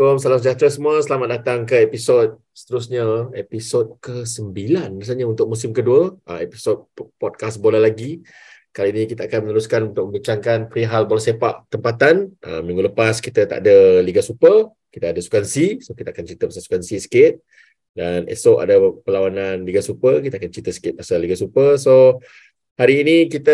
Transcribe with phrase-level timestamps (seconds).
[0.00, 0.96] Assalamualaikum, salam sejahtera semua.
[1.04, 4.48] Selamat datang ke episod seterusnya, episod ke-9
[4.96, 6.88] rasanya untuk musim kedua, uh, episod
[7.20, 8.24] podcast bola lagi.
[8.72, 12.32] Kali ini kita akan meneruskan untuk membincangkan perihal bola sepak tempatan.
[12.40, 16.24] Uh, minggu lepas kita tak ada Liga Super, kita ada Sukan C, so kita akan
[16.24, 17.36] cerita pasal Sukan C sikit.
[17.92, 21.76] Dan esok ada perlawanan Liga Super, kita akan cerita sikit pasal Liga Super.
[21.76, 22.24] So,
[22.80, 23.52] hari ini kita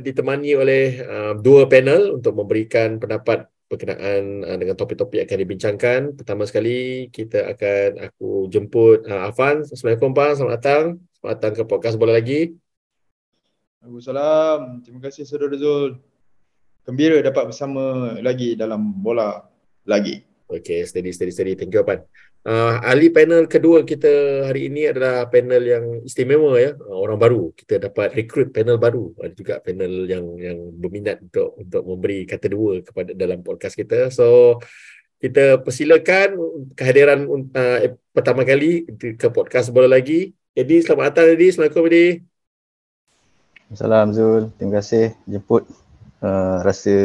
[0.00, 6.00] ditemani oleh uh, dua panel untuk memberikan pendapat berkenaan uh, dengan topik-topik yang akan dibincangkan.
[6.12, 9.64] Pertama sekali kita akan aku jemput uh, Afan.
[9.64, 10.84] Assalamualaikum Pak, selamat datang.
[11.16, 12.52] Selamat datang ke podcast Bola Lagi.
[13.80, 14.84] Waalaikumsalam.
[14.84, 15.96] Terima kasih Saudara Zul.
[16.84, 19.48] Gembira dapat bersama lagi dalam Bola
[19.88, 20.22] Lagi.
[20.52, 21.52] Okay, steady, steady, steady.
[21.56, 22.31] Thank you Afan.
[22.42, 24.10] Uh, ahli panel kedua kita
[24.50, 27.42] hari ini adalah panel yang istimewa ya, uh, orang baru.
[27.54, 29.14] Kita dapat recruit panel baru.
[29.22, 34.10] Ada juga panel yang yang berminat untuk untuk memberi kata dua kepada dalam podcast kita.
[34.10, 34.58] So
[35.22, 36.34] kita persilakan
[36.74, 40.34] kehadiran uh, pertama kali ke podcast bola lagi.
[40.50, 41.46] Edi, selamat datang Edi.
[41.46, 42.06] Assalamualaikum Edi.
[43.70, 44.42] Assalamualaikum Zul.
[44.58, 45.62] Terima kasih jemput.
[46.18, 46.96] Uh, rasa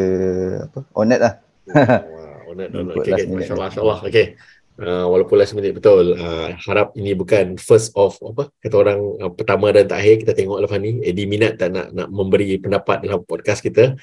[0.65, 0.81] apa?
[0.97, 1.33] Honored lah.
[1.69, 2.73] wow, honored.
[2.73, 3.25] Okay, okay.
[3.30, 3.99] Masya-Allah, masya-Allah.
[4.09, 4.25] Okay.
[4.78, 6.14] Uh, walaupun last minute betul.
[6.14, 10.61] Uh, harap ini bukan first of apa kata orang uh, pertama dan terakhir kita tengok
[10.61, 13.98] lepas ni Eddie minat tak nak nak memberi pendapat dalam podcast kita.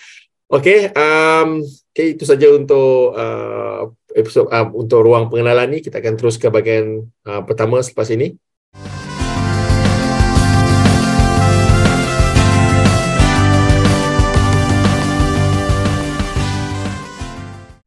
[0.50, 1.62] Okay, um,
[1.94, 5.78] okay itu saja untuk uh, episod uh, untuk ruang pengenalan ni.
[5.78, 8.34] Kita akan terus ke bahagian uh, pertama selepas ini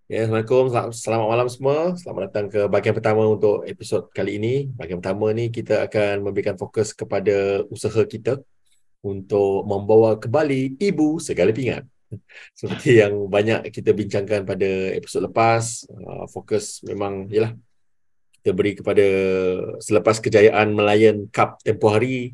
[0.08, 1.92] Ya, Assalamualaikum, selamat malam semua.
[2.00, 4.72] Selamat datang ke bahagian pertama untuk episod kali ini.
[4.72, 8.40] Bahagian pertama ni kita akan memberikan fokus kepada usaha kita
[9.04, 11.84] untuk membawa kembali ibu segala pingat.
[12.56, 17.52] Seperti yang banyak kita bincangkan pada episod lepas, uh, fokus memang ialah
[18.40, 19.04] kita beri kepada
[19.84, 22.32] selepas kejayaan melayan Cup tempoh hari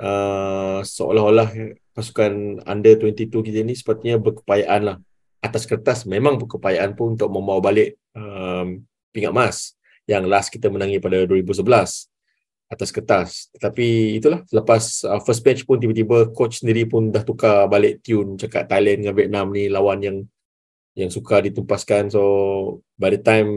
[0.00, 1.52] uh, seolah-olah
[1.92, 4.96] pasukan under 22 kita ni sepatutnya berkepayaan lah
[5.40, 9.56] atas kertas memang berkepayaan pun untuk membawa balik um, pingat emas
[10.04, 11.64] yang last kita menangi pada 2011
[12.70, 13.50] atas kertas.
[13.58, 18.38] Tetapi itulah selepas uh, first match pun tiba-tiba coach sendiri pun dah tukar balik tune
[18.38, 20.18] cakap Thailand dengan Vietnam ni lawan yang
[20.94, 22.14] yang suka ditumpaskan.
[22.14, 22.22] So
[22.94, 23.50] by the time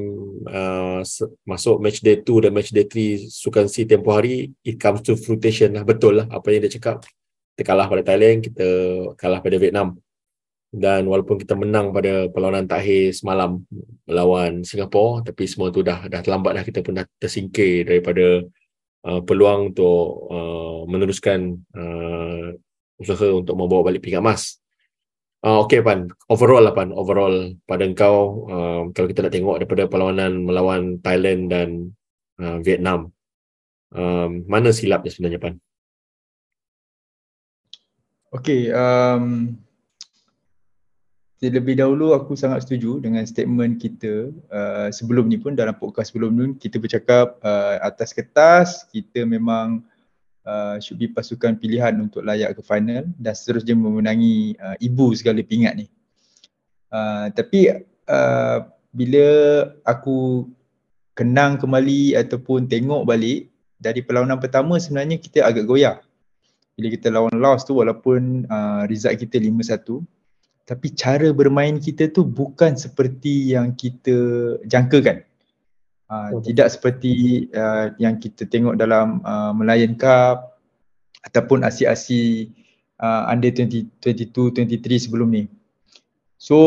[0.49, 1.05] uh,
[1.45, 5.13] masuk match day 2 dan match day 3 sukan si tempoh hari it comes to
[5.13, 7.05] fruition lah betul lah apa yang dia cakap.
[7.53, 8.65] Kita kalah pada Thailand, kita
[9.13, 9.93] kalah pada Vietnam
[10.73, 13.61] dan walaupun kita menang pada perlawanan terakhir semalam
[14.09, 18.41] melawan Singapura tapi semua tu dah dah terlambat dah kita pun dah tersingkir daripada
[19.05, 22.57] uh, peluang untuk uh, meneruskan uh,
[22.97, 24.57] usaha untuk membawa balik pingat emas.
[25.45, 29.85] Uh, okay Pan, overall lah Pan, overall pada engkau uh, kalau kita nak tengok daripada
[29.85, 31.69] perlawanan melawan Thailand dan
[32.41, 33.13] uh, Vietnam
[33.93, 35.55] um, mana silapnya sebenarnya Pan?
[38.33, 39.53] Okay, um,
[41.43, 46.31] terlebih dahulu aku sangat setuju dengan statement kita uh, sebelum ni pun dalam podcast sebelum
[46.31, 49.83] ni kita bercakap uh, atas kertas kita memang
[50.47, 55.43] uh, should be pasukan pilihan untuk layak ke final dan seterusnya memenangi uh, ibu segala
[55.43, 55.91] pingat ni.
[56.87, 57.75] Uh, tapi
[58.07, 58.57] uh,
[58.95, 59.27] bila
[59.83, 60.47] aku
[61.11, 63.51] kenang kembali ataupun tengok balik
[63.83, 65.99] dari perlawanan pertama sebenarnya kita agak goyah.
[66.79, 70.22] Bila kita lawan Laos tu walaupun uh, result kita 5-1
[70.63, 74.15] tapi cara bermain kita tu bukan seperti yang kita
[74.63, 75.27] jangkakan.
[76.07, 80.61] Uh, tidak seperti uh, yang kita tengok dalam uh, Melayan Cup
[81.25, 82.47] ataupun Asia-Asia
[83.01, 85.43] uh, under 20, 22, 23 sebelum ni.
[86.37, 86.57] So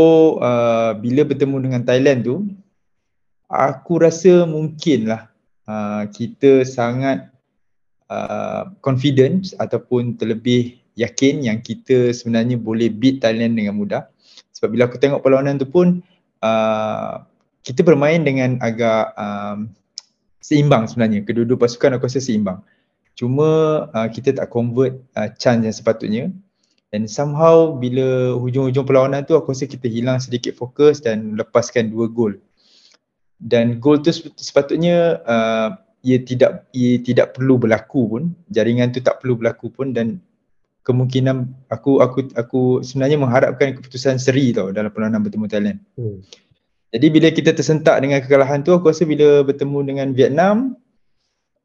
[0.41, 2.37] uh, bila bertemu dengan Thailand tu,
[3.47, 5.29] aku rasa mungkinlah
[5.69, 7.29] uh, kita sangat
[8.09, 14.09] uh, confident ataupun terlebih yakin yang kita sebenarnya boleh beat Thailand dengan mudah.
[14.57, 16.01] Sebab bila aku tengok perlawanan tu pun
[16.41, 17.21] uh,
[17.61, 19.69] kita bermain dengan agak um,
[20.41, 21.23] seimbang sebenarnya.
[21.29, 22.65] Kedua-dua pasukan aku rasa seimbang.
[23.13, 23.49] Cuma
[23.93, 26.25] uh, kita tak convert uh, chance yang sepatutnya.
[26.95, 32.09] And somehow bila hujung-hujung perlawanan tu aku rasa kita hilang sedikit fokus dan lepaskan dua
[32.09, 32.41] gol.
[33.37, 38.23] Dan gol tu sepatutnya uh, ia tidak ia tidak perlu berlaku pun.
[38.49, 40.23] Jaringan tu tak perlu berlaku pun dan
[40.87, 45.79] kemungkinan aku aku aku sebenarnya mengharapkan keputusan seri tau dalam perlawanan bertemu Thailand.
[45.99, 46.23] Hmm.
[46.95, 50.79] Jadi bila kita tersentak dengan kekalahan tu aku rasa bila bertemu dengan Vietnam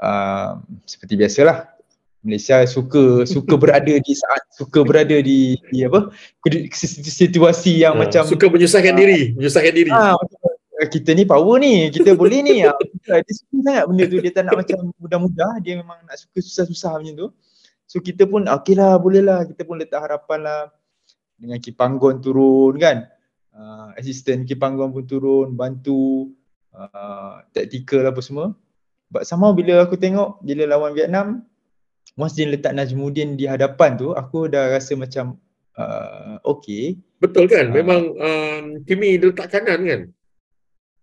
[0.02, 0.58] uh,
[0.90, 1.70] seperti biasalah
[2.26, 6.10] Malaysia suka suka berada di saat suka berada di, di apa
[6.74, 9.94] situasi yang uh, macam suka menyusahkan uh, diri menyusahkan diri.
[9.94, 10.18] Uh,
[10.90, 12.66] kita ni power ni, kita boleh ni.
[13.10, 16.38] Ah, dia suka sangat benda tu, dia tak nak macam mudah-mudah, dia memang nak suka
[16.38, 17.28] susah-susah macam tu.
[17.92, 20.62] So kita pun okey lah, boleh lah, kita pun letak harapan lah
[21.36, 23.04] dengan Kipanggon turun kan.
[23.52, 26.32] Uh, assistant Kipanggon pun turun, bantu
[26.72, 28.56] uh, taktikal apa semua.
[29.12, 31.44] But somehow bila aku tengok, bila lawan Vietnam,
[32.16, 35.36] once dia letak Najmuddin di hadapan tu, aku dah rasa macam
[35.76, 36.96] uh, okay.
[37.20, 37.76] Betul kan?
[37.76, 40.02] Uh, Memang um, Kimi dia letak kanan kan?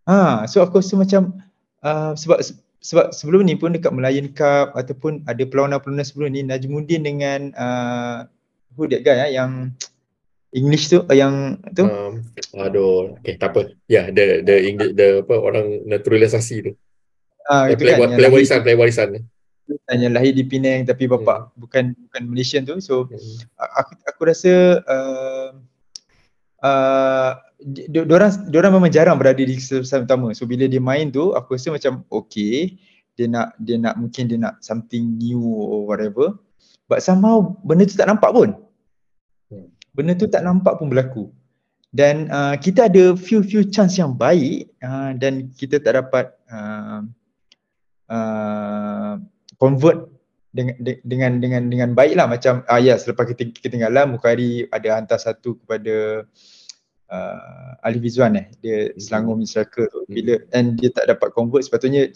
[0.09, 1.37] Ha, so aku rasa macam
[1.85, 2.41] uh, sebab
[2.79, 8.25] sebab sebelum ni pun dekat Melayan Cup ataupun ada perlawanan-perlawanan sebelum ni Najmuddin dengan uh,
[8.79, 9.75] who that guy uh, yang
[10.55, 11.85] English tu uh, yang tu?
[11.85, 12.23] Um,
[12.55, 13.75] aduh okay tak apa.
[13.91, 16.73] Ya yeah, the the English the apa orang naturalisasi tu.
[17.51, 19.11] Ah uh, itu play, kan play warisan play warisan.
[19.93, 21.61] yang lahir di Penang tapi bapa hmm.
[21.61, 22.79] bukan bukan Malaysian tu.
[22.79, 23.43] So hmm.
[23.59, 25.51] aku aku rasa uh,
[26.63, 27.33] uh,
[27.67, 30.29] diorang diorang memang jarang berada di keseluruhan utama.
[30.35, 32.79] So bila dia main tu aku rasa macam okay
[33.19, 36.39] dia nak dia nak mungkin dia nak something new or whatever.
[36.87, 38.49] But somehow benda tu tak nampak pun.
[39.51, 39.69] Hmm.
[39.91, 41.35] Benda tu tak nampak pun berlaku.
[41.91, 47.03] Dan uh, kita ada few few chance yang baik uh, dan kita tak dapat uh,
[48.07, 49.19] uh,
[49.59, 50.07] convert
[50.55, 55.61] dengan dengan dengan dengan baiklah macam ah ya selepas kita ketinggalan Mukari ada hantar satu
[55.61, 56.58] kepada uh,
[57.81, 59.01] Ali Vizwan eh dia hmm.
[59.01, 60.13] Selangor Misraka tu hmm.
[60.13, 62.13] bila and dia tak dapat convert sepatutnya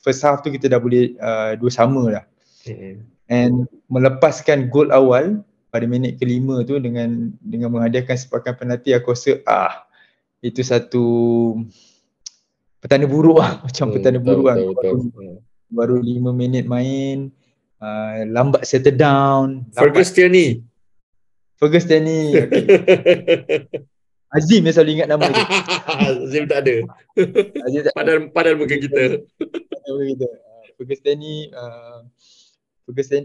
[0.00, 2.24] first half tu kita dah boleh uh, dua sama lah
[2.64, 3.04] hmm.
[3.28, 9.36] and melepaskan gol awal pada minit kelima tu dengan dengan menghadiahkan sepakan penalti aku rasa
[9.44, 9.84] ah
[10.40, 11.04] itu satu
[12.80, 15.00] petanda buruk lah macam hmm, petanda buruk lah baru,
[15.68, 17.28] baru lima minit main
[17.84, 20.46] uh, lambat settle down Ferguson ni
[21.60, 22.64] Ferguson ni okay.
[24.36, 25.44] Azim yang selalu ingat nama dia.
[26.28, 26.76] Azim tak ada.
[27.64, 27.94] Azim tak
[28.60, 29.04] bukan kita.
[29.72, 30.28] Padahal bukan kita.
[30.76, 32.04] Ferguson ni, uh,
[32.84, 33.24] Ferguson,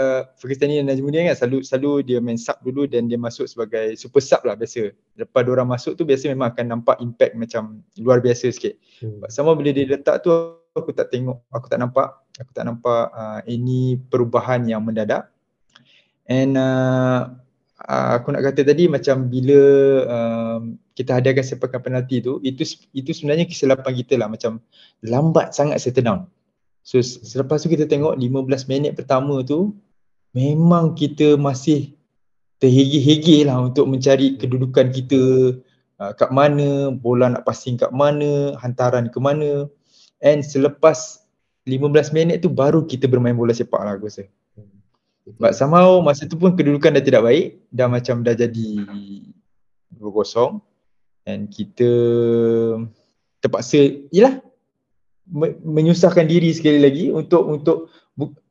[0.00, 3.94] uh, Ferguson ni dan kan selalu, selalu dia main sub dulu dan dia masuk sebagai
[3.94, 4.90] super sub lah biasa.
[5.20, 8.74] Lepas dia orang masuk tu biasa memang akan nampak impact macam luar biasa sikit.
[9.04, 9.22] Hmm.
[9.28, 10.32] Sama bila dia letak tu
[10.72, 12.08] aku tak tengok, aku tak nampak,
[12.40, 15.28] aku tak nampak uh, ini perubahan yang mendadak.
[16.28, 17.32] And uh,
[17.86, 19.60] uh, aku nak kata tadi macam bila
[20.08, 24.58] um, kita hadiahkan sepakan penalti tu itu itu sebenarnya kesilapan kita lah macam
[25.06, 26.20] lambat sangat settle down.
[26.82, 29.76] So selepas tu kita tengok 15 minit pertama tu
[30.32, 31.94] memang kita masih
[32.58, 35.20] terhegi-hegi lah untuk mencari kedudukan kita
[36.02, 39.70] uh, kat mana, bola nak passing kat mana, hantaran ke mana.
[40.18, 41.22] And selepas
[41.68, 44.26] 15 minit tu baru kita bermain bola sepak lah aku rasa.
[45.36, 48.70] But somehow masa tu pun kedudukan dah tidak baik Dah macam dah jadi
[49.98, 50.08] 2-0
[51.28, 51.90] And kita
[53.44, 54.40] terpaksa Yelah
[55.66, 57.78] Menyusahkan diri sekali lagi Untuk untuk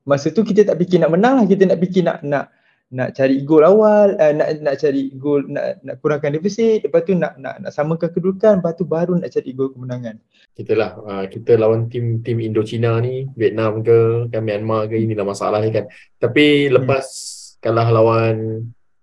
[0.05, 2.53] Masa tu kita tak fikir nak menang lah Kita nak fikir nak nak
[2.87, 7.19] nak cari gol awal uh, nak nak cari gol nak nak kurangkan defisit lepas tu
[7.19, 10.15] nak nak nak samakan kedudukan lepas tu baru nak cari gol kemenangan.
[10.55, 15.27] Kita lah uh, kita lawan tim tim Indochina ni Vietnam ke kan Myanmar ke inilah
[15.27, 15.91] masalah ni kan.
[16.15, 17.59] Tapi lepas hmm.
[17.59, 18.35] kalah lawan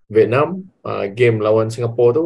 [0.08, 2.24] Vietnam uh, game lawan Singapura tu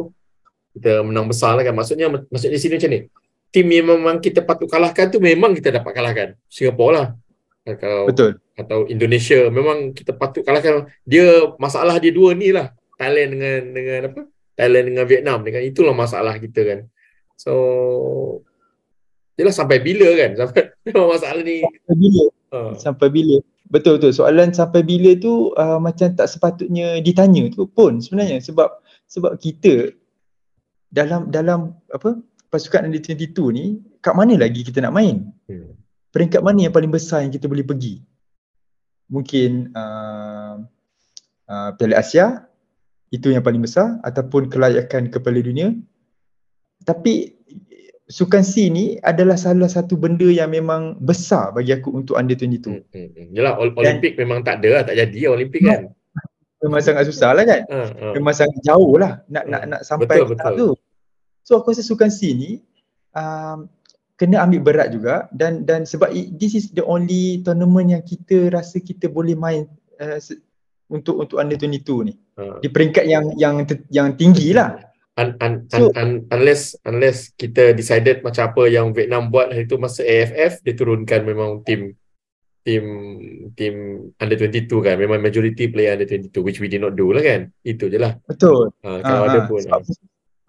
[0.79, 1.75] kita menang besar lah kan.
[1.75, 3.01] Maksudnya maksudnya sini macam ni.
[3.49, 6.27] Tim yang memang kita patut kalahkan tu memang kita dapat kalahkan.
[6.47, 7.07] Singapura lah.
[7.67, 8.31] Atau Betul.
[8.59, 12.75] Atau Indonesia memang kita patut kalahkan dia masalah dia dua ni lah.
[12.99, 14.21] Thailand dengan dengan apa?
[14.59, 15.39] Thailand dengan Vietnam.
[15.47, 16.79] Dengan itulah masalah kita kan.
[17.39, 17.53] So
[19.39, 20.35] jelas sampai bila kan?
[20.43, 21.63] Sampai masalah ni.
[21.63, 22.23] Sampai bila?
[22.49, 22.73] Uh.
[22.75, 23.37] sampai bila?
[23.69, 24.11] Betul betul.
[24.11, 28.43] Soalan sampai bila tu uh, macam tak sepatutnya ditanya tu pun sebenarnya.
[28.43, 28.67] Sebab
[29.07, 29.93] sebab kita
[30.89, 32.17] dalam dalam apa
[32.49, 35.29] pasukan under 22 ni kat mana lagi kita nak main?
[35.45, 35.77] Hmm.
[36.09, 38.01] Peringkat mana yang paling besar yang kita boleh pergi?
[39.09, 40.61] Mungkin uh,
[41.49, 42.45] uh, Piala Asia
[43.09, 45.73] itu yang paling besar ataupun kelayakan kepala dunia.
[46.85, 47.35] Tapi
[48.09, 52.65] sukan C ni adalah salah satu benda yang memang besar bagi aku untuk under 22.
[52.65, 53.27] Hmm, hmm, hmm.
[53.37, 55.93] Yalah Olimpik memang tak ada lah, tak jadi Olimpik kan.
[56.59, 57.61] Memang sangat susah lah kan.
[57.71, 58.13] Uh, uh.
[58.17, 59.49] Memang sangat jauh lah nak, uh.
[59.49, 60.53] nak, nak sampai betul, betul.
[60.57, 60.69] tu.
[61.45, 62.51] So aku rasa sukan C ni
[63.13, 63.69] um,
[64.19, 68.83] kena ambil berat juga dan dan sebab this is the only tournament yang kita rasa
[68.83, 69.63] kita boleh main
[70.03, 70.19] uh,
[70.91, 72.13] untuk untuk under 22 ni.
[72.35, 72.59] Uh.
[72.59, 74.75] Di peringkat yang yang yang tinggi lah.
[75.19, 79.75] Un, un, so, un, unless unless kita decided macam apa yang Vietnam buat hari tu
[79.75, 81.91] masa AFF dia turunkan memang tim
[82.63, 82.83] tim
[83.51, 83.75] tim
[84.15, 87.51] under 22 kan memang majority player under 22 which we did not do lah kan
[87.67, 89.83] itu je lah betul uh, kalau uh, ada pun sebab,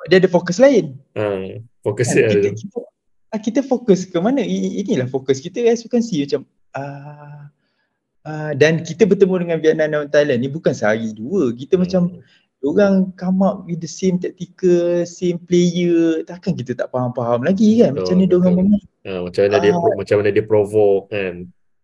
[0.09, 0.97] dia ada fokus lain.
[1.12, 2.33] Ha, fokus Kan?
[2.33, 2.87] dia Kita, ah,
[3.38, 4.42] kita fokus ke mana?
[4.42, 6.42] Inilah fokus kita as you can see macam
[6.75, 7.46] ah
[8.26, 11.54] ah, dan kita bertemu dengan Vietnam dan Thailand ni bukan sehari dua.
[11.54, 12.18] Kita macam
[12.60, 16.26] orang come up with the same tactical, same player.
[16.26, 18.66] Takkan kita tak faham-faham lagi kan macam Betul, ni orang betul.
[18.66, 18.82] main.
[19.00, 19.94] Ha, macam mana dia Ah.
[19.96, 21.34] macam mana dia provoke kan.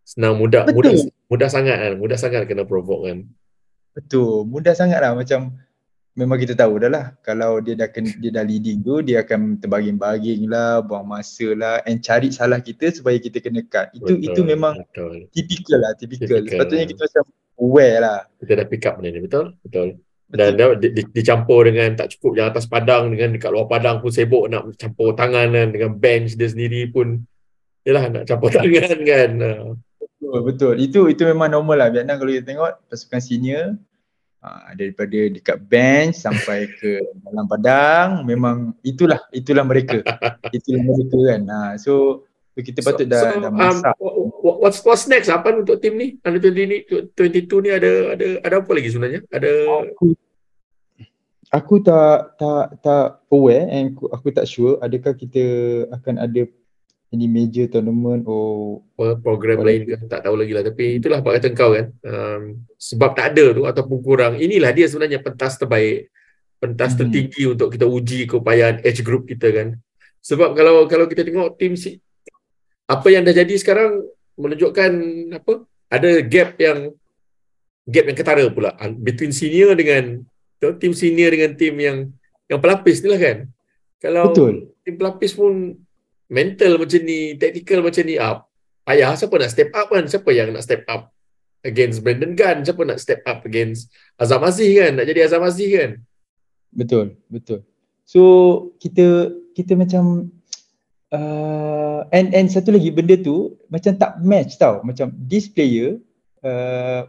[0.06, 0.76] Senang mudah Betul.
[0.78, 0.92] mudah
[1.30, 1.92] mudah sangat kan.
[1.98, 3.18] Mudah sangat kena provoke kan.
[3.96, 4.44] Betul.
[4.44, 5.56] Mudah sangat lah macam
[6.16, 10.48] memang kita tahu dah lah kalau dia dah dia dah leading tu dia akan terbaring-baring
[10.48, 13.92] lah, buang masa lah and cari salah kita supaya kita kena cut.
[13.92, 15.28] Itu Betul, itu memang betul.
[15.36, 16.40] typical lah, typical.
[16.40, 17.24] Typical, Sepatutnya kita macam
[17.60, 18.18] aware lah.
[18.40, 19.46] Kita dah pick up benda ni betul?
[19.60, 19.88] Betul.
[20.26, 24.02] Dan dia, di, di, dicampur dengan tak cukup yang atas padang dengan dekat luar padang
[24.02, 27.22] pun sibuk nak campur tangan kan dengan bench dia sendiri pun
[27.86, 29.30] Yalah nak campur tangan kan.
[30.02, 30.74] Betul, betul.
[30.82, 33.78] Itu itu memang normal lah Vietnam kalau kita tengok pasukan senior
[34.42, 40.02] uh, daripada dekat bench sampai ke dalam padang memang itulah itulah mereka.
[40.56, 41.40] itulah mereka kan.
[41.46, 41.92] Uh, so,
[42.52, 43.94] so kita patut dah, dah masak.
[44.00, 46.16] um, wha- what's what's next apa untuk tim ni?
[46.22, 49.20] Under 20 ni 22 ni ada ada ada apa lagi sebenarnya?
[49.32, 49.52] Ada
[49.94, 50.06] aku
[51.50, 55.44] aku tak tak tak aware and aku, aku tak sure adakah kita
[55.94, 56.42] akan ada
[57.10, 59.78] any major tournament or apa program Boleh.
[59.78, 59.94] lain ke?
[60.10, 60.62] Tak tahu lagi lah.
[60.66, 61.86] Tapi itulah apa kata kau kan.
[62.02, 62.42] Um,
[62.76, 64.32] sebab tak ada tu ataupun kurang.
[64.36, 66.10] Inilah dia sebenarnya pentas terbaik.
[66.56, 66.98] Pentas Mhm.
[66.98, 69.68] tertinggi untuk kita uji keupayaan age group kita kan.
[70.20, 72.02] Sebab kalau kalau kita tengok tim si
[72.86, 74.02] apa yang dah jadi sekarang
[74.34, 74.92] menunjukkan
[75.36, 75.52] apa?
[75.86, 76.90] Ada gap yang
[77.86, 78.74] gap yang ketara pula.
[78.82, 80.26] An- between senior dengan
[80.58, 81.96] tu, tim senior dengan tim yang
[82.50, 83.38] yang pelapis ni lah kan.
[84.02, 84.54] Kalau betul.
[84.82, 85.78] tim pelapis pun
[86.28, 88.46] mental macam ni, tactical macam ni up.
[88.86, 90.04] Payah siapa nak step up kan?
[90.06, 91.10] Siapa yang nak step up
[91.66, 92.62] against Brandon Gunn?
[92.62, 94.94] Siapa nak step up against Azam Aziz kan?
[94.94, 96.06] Nak jadi Azam Aziz kan?
[96.76, 97.64] betul betul
[98.04, 98.22] so
[98.76, 100.28] kita kita macam
[101.16, 105.96] uh, and and satu lagi benda tu macam tak match tau macam this player
[106.44, 107.08] uh,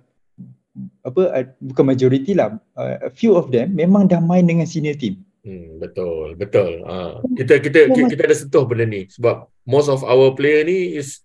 [1.04, 4.96] apa uh, bukan majority lah uh, a few of them memang dah main dengan senior
[4.96, 6.84] team Hmm, betul, betul.
[6.84, 7.24] Ha.
[7.24, 11.24] Kita kita kita, kita ada sentuh benda ni sebab most of our player ni is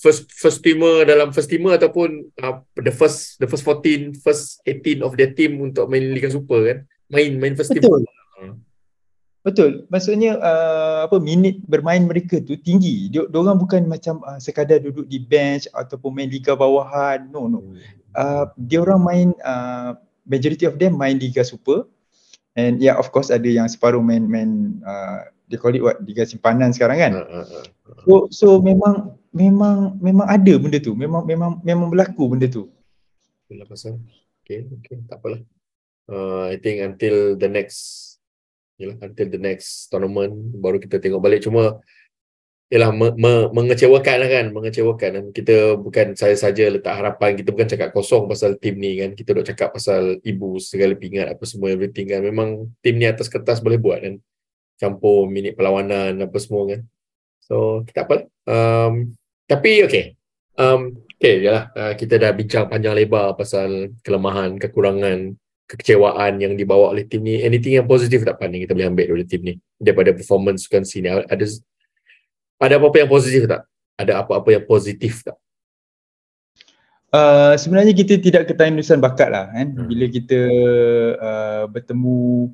[0.00, 5.04] first first teamer dalam first teamer ataupun uh, the first the first 14, first 18
[5.04, 6.78] of their team untuk main Liga Super kan.
[7.12, 7.84] Main main first team.
[7.84, 8.08] betul
[8.40, 8.58] Hmm.
[9.42, 9.84] Betul.
[9.90, 13.10] Maksudnya uh, apa minit bermain mereka tu tinggi.
[13.10, 17.26] Dia orang bukan macam uh, sekadar duduk di bench ataupun main liga bawahan.
[17.26, 17.74] No, no.
[18.14, 21.90] Uh, dia orang main uh, majority of them main liga super.
[22.52, 26.28] And yeah of course ada yang separuh main main uh, they call it what liga
[26.28, 27.12] simpanan sekarang kan.
[27.16, 27.60] Ha, ha, ha.
[28.04, 30.92] So so memang memang memang ada benda tu.
[30.92, 32.68] Memang memang memang berlaku benda tu.
[33.48, 34.00] Itulah pasal.
[34.44, 35.40] Okay, okay, tak apalah.
[36.10, 38.12] Uh, I think until the next
[38.76, 41.78] yalah, until the next tournament baru kita tengok balik cuma
[42.72, 45.10] yalah me, me, mengecewakan lah kan mengecewakan.
[45.12, 49.12] Dan kita bukan saya saja letak harapan kita bukan cakap kosong pasal tim ni kan.
[49.12, 52.24] Kita duk cakap pasal ibu segala pingat apa semua everything kan.
[52.24, 54.16] Memang tim ni atas kertas boleh buat kan.
[54.80, 56.80] Campur minit perlawanan apa semua kan.
[57.44, 59.12] So kita apa um,
[59.44, 60.16] tapi okay.
[60.56, 61.68] Um, okay yalah.
[61.76, 65.36] Uh, kita dah bincang panjang lebar pasal kelemahan kekurangan
[65.68, 67.44] kekecewaan yang dibawa oleh tim ni.
[67.44, 69.54] Anything yang positif tak pandang kita boleh ambil dari tim ni.
[69.76, 71.44] Daripada performance sukan sini ada
[72.62, 73.66] ada apa-apa yang positif tak?
[73.98, 75.36] Ada apa-apa yang positif tak?
[77.12, 79.76] Uh, sebenarnya kita tidak ketandusan bakat lah kan?
[79.76, 79.84] Hmm.
[79.84, 80.40] bila kita
[81.20, 82.48] uh, bertemu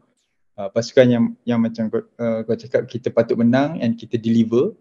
[0.58, 4.74] uh, pasukan yang yang macam kau, uh, kau cakap kita patut menang and kita deliver.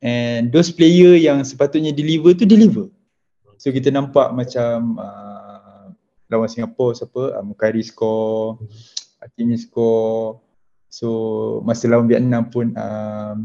[0.00, 2.88] And those player yang sepatutnya deliver tu deliver.
[3.60, 5.92] So kita nampak macam uh,
[6.32, 7.36] lawan Singapura siapa?
[7.36, 8.56] Uh, Mukairi score
[9.20, 10.40] Hakimi score.
[10.88, 13.36] So masa lawan Vietnam pun um, uh,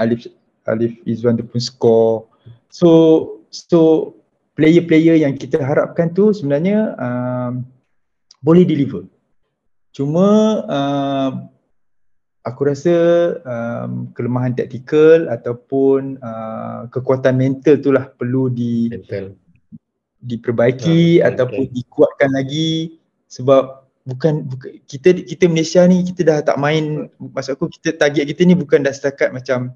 [0.00, 0.28] Alif
[0.64, 2.28] Alif Izwan tu pun score
[2.68, 2.90] so
[3.48, 4.12] so
[4.54, 7.66] player-player yang kita harapkan tu sebenarnya um,
[8.38, 9.02] boleh deliver.
[9.90, 11.32] Cuma um,
[12.46, 12.96] aku rasa
[13.42, 19.34] um, kelemahan taktikal ataupun uh, kekuatan mental tu lah perlu di mental
[20.24, 21.76] diperbaiki Ah, ataupun betul.
[21.76, 22.96] dikuatkan lagi
[23.28, 28.28] sebab bukan, bukan kita kita Malaysia ni kita dah tak main maksud aku kita target
[28.28, 29.72] kita ni bukan dah setakat macam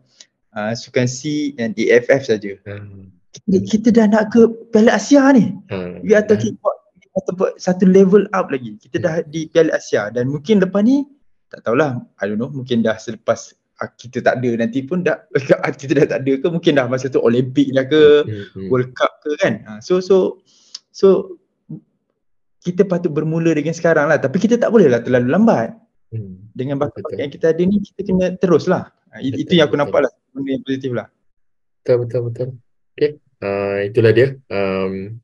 [0.53, 2.53] uh, Sukan C dan AFF saja.
[2.65, 3.09] hmm.
[3.29, 5.53] Kita, kita dah nak ke Piala Asia ni.
[5.69, 6.01] ha.
[6.01, 6.77] We are talking about,
[7.29, 8.81] about satu level up lagi.
[8.81, 11.05] Kita dah di Piala Asia dan mungkin lepas ni
[11.49, 15.17] tak tahulah, I don't know, mungkin dah selepas ah, kita tak ada nanti pun dah
[15.81, 18.69] kita dah tak ada ke mungkin dah masa tu Olimpik dah ke, Hmm, hmm.
[18.69, 19.65] World Cup ke kan.
[19.65, 20.41] Ha, so so
[20.93, 21.37] so
[22.69, 25.73] kita patut bermula dengan sekarang lah tapi kita tak boleh lah terlalu lambat.
[26.09, 26.41] Hmm.
[26.57, 27.21] Dengan bakat Betul.
[27.21, 28.89] yang kita ada ni kita kena teruslah.
[29.13, 29.85] Ha, it- Itu Betul, yang aku betul.
[29.85, 31.07] nampak lah benda yang positif lah.
[31.81, 32.49] Betul, betul, betul.
[32.97, 33.11] Okay.
[33.39, 34.29] Uh, itulah dia.
[34.51, 35.23] Um,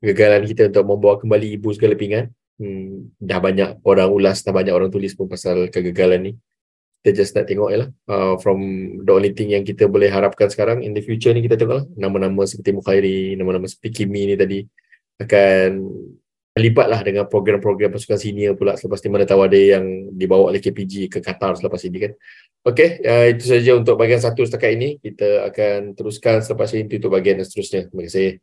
[0.00, 2.32] kegagalan kita untuk membawa kembali ibu segala pinggan.
[2.58, 6.32] Hmm, dah banyak orang ulas, dah banyak orang tulis pun pasal kegagalan ni.
[6.98, 7.88] Kita just nak tengok je lah.
[8.10, 8.58] Uh, from
[9.06, 11.86] the only thing yang kita boleh harapkan sekarang, in the future ni kita tengok lah.
[11.94, 14.66] Nama-nama seperti Mukhairi, nama-nama seperti Kimi ni tadi
[15.22, 15.70] akan
[16.58, 20.58] terlibat lah dengan program-program pasukan senior pula selepas ni mana tahu ada yang dibawa oleh
[20.58, 22.12] KPG ke Qatar selepas ini kan.
[22.66, 24.98] Okey, uh, itu saja untuk bahagian satu setakat ini.
[24.98, 27.86] Kita akan teruskan selepas ini untuk bahagian seterusnya.
[27.86, 28.42] Terima kasih.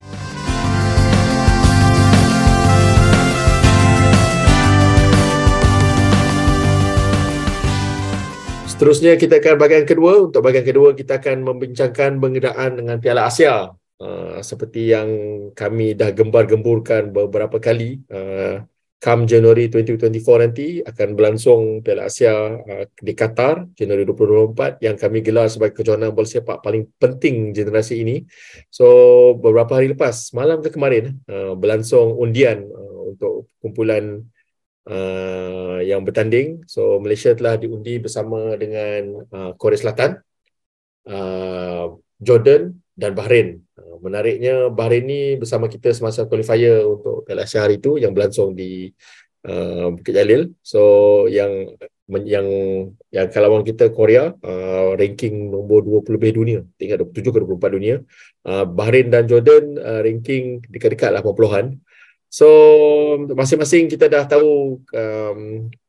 [8.71, 10.23] Seterusnya kita akan bahagian kedua.
[10.23, 13.75] Untuk bahagian kedua kita akan membincangkan pengendaan dengan Piala Asia.
[13.95, 15.07] Uh, seperti yang
[15.55, 18.03] kami dah gembar-gemburkan beberapa kali.
[18.11, 18.67] Uh,
[18.99, 25.23] come Januari 2024 nanti akan berlangsung Piala Asia uh, di Qatar Januari 2024 yang kami
[25.23, 28.27] gelar sebagai kejohanan bola sepak paling penting generasi ini.
[28.67, 28.85] So
[29.39, 34.27] beberapa hari lepas, malam ke kemarin uh, berlangsung undian uh, untuk kumpulan
[34.91, 36.67] uh, yang bertanding.
[36.67, 40.19] So Malaysia telah diundi bersama dengan uh, Korea Selatan,
[41.07, 43.59] uh, Jordan dan Bahrain.
[43.75, 48.55] Uh, menariknya Bahrain ni bersama kita semasa qualifier untuk Piala Asia hari itu yang berlangsung
[48.55, 48.89] di
[49.45, 50.55] uh, Bukit Jalil.
[50.63, 50.81] So
[51.27, 51.75] yang
[52.05, 52.47] yang
[53.09, 57.95] yang kalauan kita Korea uh, ranking nombor 20 lebih dunia, tinggal 27 ke 24 dunia.
[58.47, 61.77] Uh, Bahrain dan Jordan uh, ranking dekat-dekat 80-an.
[62.31, 62.47] So
[63.31, 65.39] masing-masing kita dah tahu um,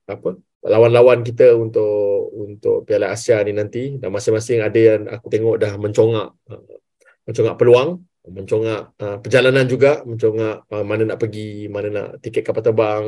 [0.07, 5.57] apa lawan-lawan kita untuk untuk Piala Asia ni nanti dan masing-masing ada yang aku tengok
[5.59, 6.77] dah mencongak uh,
[7.27, 12.63] mencongak peluang, mencongak uh, perjalanan juga, mencongak uh, mana nak pergi, mana nak tiket kapal
[12.63, 13.05] terbang,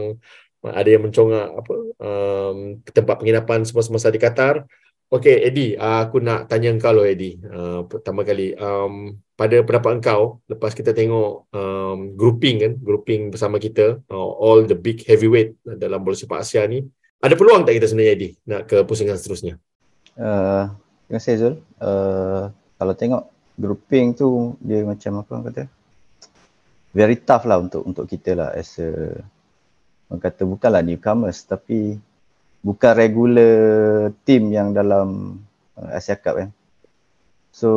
[0.62, 4.66] uh, ada yang mencongak apa um, tempat penginapan semasa-masa di Qatar.
[5.08, 7.40] Okey, Eddie, uh, aku nak tanya engkau loh Eddie.
[7.40, 13.56] Uh, pertama kali, um, pada pendapat engkau lepas kita tengok um, grouping kan, grouping bersama
[13.56, 16.84] kita, uh, all the big heavyweight dalam bola sepak Asia ni,
[17.18, 19.56] ada peluang tak kita sebenarnya Eddie nak ke pusingan seterusnya?
[20.14, 20.70] Uh,
[21.08, 21.54] terima kasih Zul.
[21.80, 23.22] Uh, kalau tengok
[23.58, 25.62] grouping tu dia macam apa orang kata?
[26.94, 29.18] Very tough lah untuk untuk kita lah as a
[30.08, 31.98] orang kata bukanlah newcomers tapi
[32.62, 33.54] bukan regular
[34.24, 35.38] team yang dalam
[35.74, 36.50] uh, Asia Cup kan.
[37.50, 37.70] So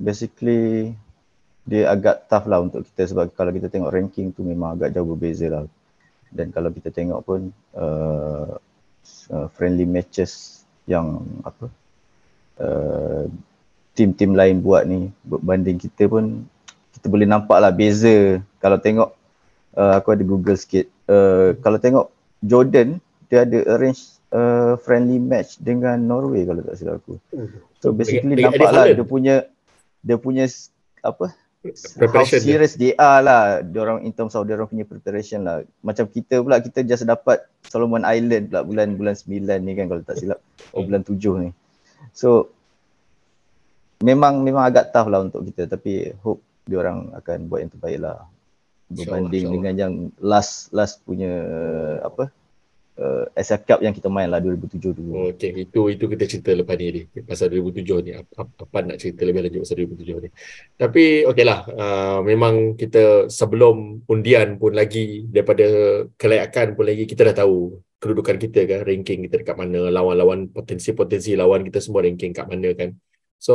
[0.00, 0.96] basically
[1.62, 5.06] dia agak tough lah untuk kita sebab kalau kita tengok ranking tu memang agak jauh
[5.14, 5.64] berbeza lah.
[6.32, 8.56] Dan kalau kita tengok pun uh,
[9.30, 11.70] uh, friendly matches yang apa
[12.58, 13.24] uh,
[13.92, 16.48] tim-tim lain buat ni berbanding kita pun
[16.96, 18.40] kita boleh nampak lah beza.
[18.62, 19.10] Kalau tengok
[19.76, 20.88] uh, aku ada google sikit.
[21.08, 22.08] Uh, kalau tengok
[22.40, 27.16] Jordan dia ada arrange uh, friendly match dengan Norway kalau tak silap aku.
[27.80, 29.34] So basically Dengan- dengan nampak lah dia punya
[30.02, 30.44] dia punya
[31.04, 31.32] apa?
[31.62, 32.58] How Preparation dia.
[32.58, 33.62] serious they are lah.
[33.62, 35.62] Orang in terms of orang punya preparation lah.
[35.78, 37.38] Macam kita pula kita just dapat
[37.70, 40.42] Solomon Island pula bulan bulan 9 ni kan kalau tak silap.
[40.74, 41.50] Oh bulan 7 ni.
[42.10, 42.50] So
[44.02, 47.98] memang memang agak tough lah untuk kita tapi hope dia orang akan buat yang terbaik
[48.02, 48.18] lah
[48.92, 51.32] berbanding InsyaAllah, dengan yang last last punya
[52.04, 52.28] apa
[53.00, 55.10] uh, Asia Cup yang kita main lah 2007 dulu.
[55.16, 58.98] Oh, Okey, itu itu kita cerita lepas ni ni pasal 2007 ni apa, apa nak
[59.00, 60.30] cerita lebih lanjut pasal 2007 ni.
[60.76, 65.66] Tapi okeylah, uh, memang kita sebelum undian pun lagi daripada
[66.20, 71.38] kelayakan pun lagi kita dah tahu kedudukan kita kan, ranking kita dekat mana, lawan-lawan potensi-potensi
[71.38, 72.92] lawan kita semua ranking kat mana kan.
[73.42, 73.54] So,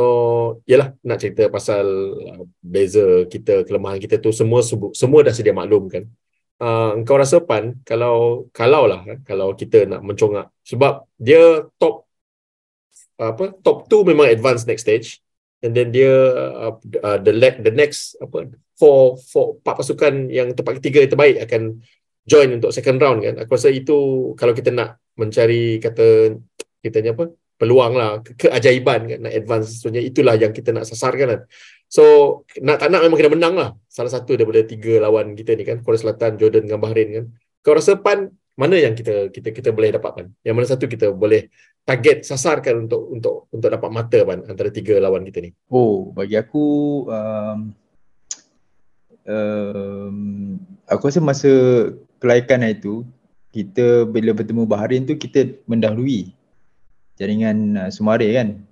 [0.68, 1.86] yalah nak cerita pasal
[2.20, 4.60] uh, beza kita, kelemahan kita tu semua
[4.92, 6.04] semua dah sedia maklum kan.
[6.60, 12.02] Uh, engkau rasa pan kalau kalau lah eh, kalau kita nak mencongak sebab dia top
[13.14, 15.22] apa top 2 memang advance next stage
[15.62, 16.74] and then dia uh,
[17.06, 21.36] uh, the leg the next apa four four empat pasukan yang tempat ketiga yang terbaik
[21.46, 21.62] akan
[22.26, 26.38] join untuk second round kan aku rasa itu kalau kita nak mencari kata
[26.82, 31.26] kitanya apa peluang lah ke- keajaiban kan nak advance sebenarnya itulah yang kita nak sasarkan
[31.26, 31.40] kan.
[31.90, 32.04] So
[32.62, 33.70] nak tak nak memang kena menang lah.
[33.90, 37.24] Salah satu daripada tiga lawan kita ni kan Korea Selatan Jordan dengan Bahrain kan.
[37.66, 41.46] Kau rasa pan mana yang kita kita kita boleh dapatkan yang mana satu kita boleh
[41.82, 45.50] target sasarkan untuk untuk untuk dapat mata pan antara tiga lawan kita ni?
[45.66, 46.66] Oh, bagi aku
[47.10, 47.58] um,
[49.26, 50.16] um,
[50.86, 51.50] aku rasa masa
[52.22, 53.02] kelayakan hari tu
[53.54, 56.37] kita bila bertemu Bahrain tu kita mendahului
[57.18, 58.62] jaringan uh, Sumare kan.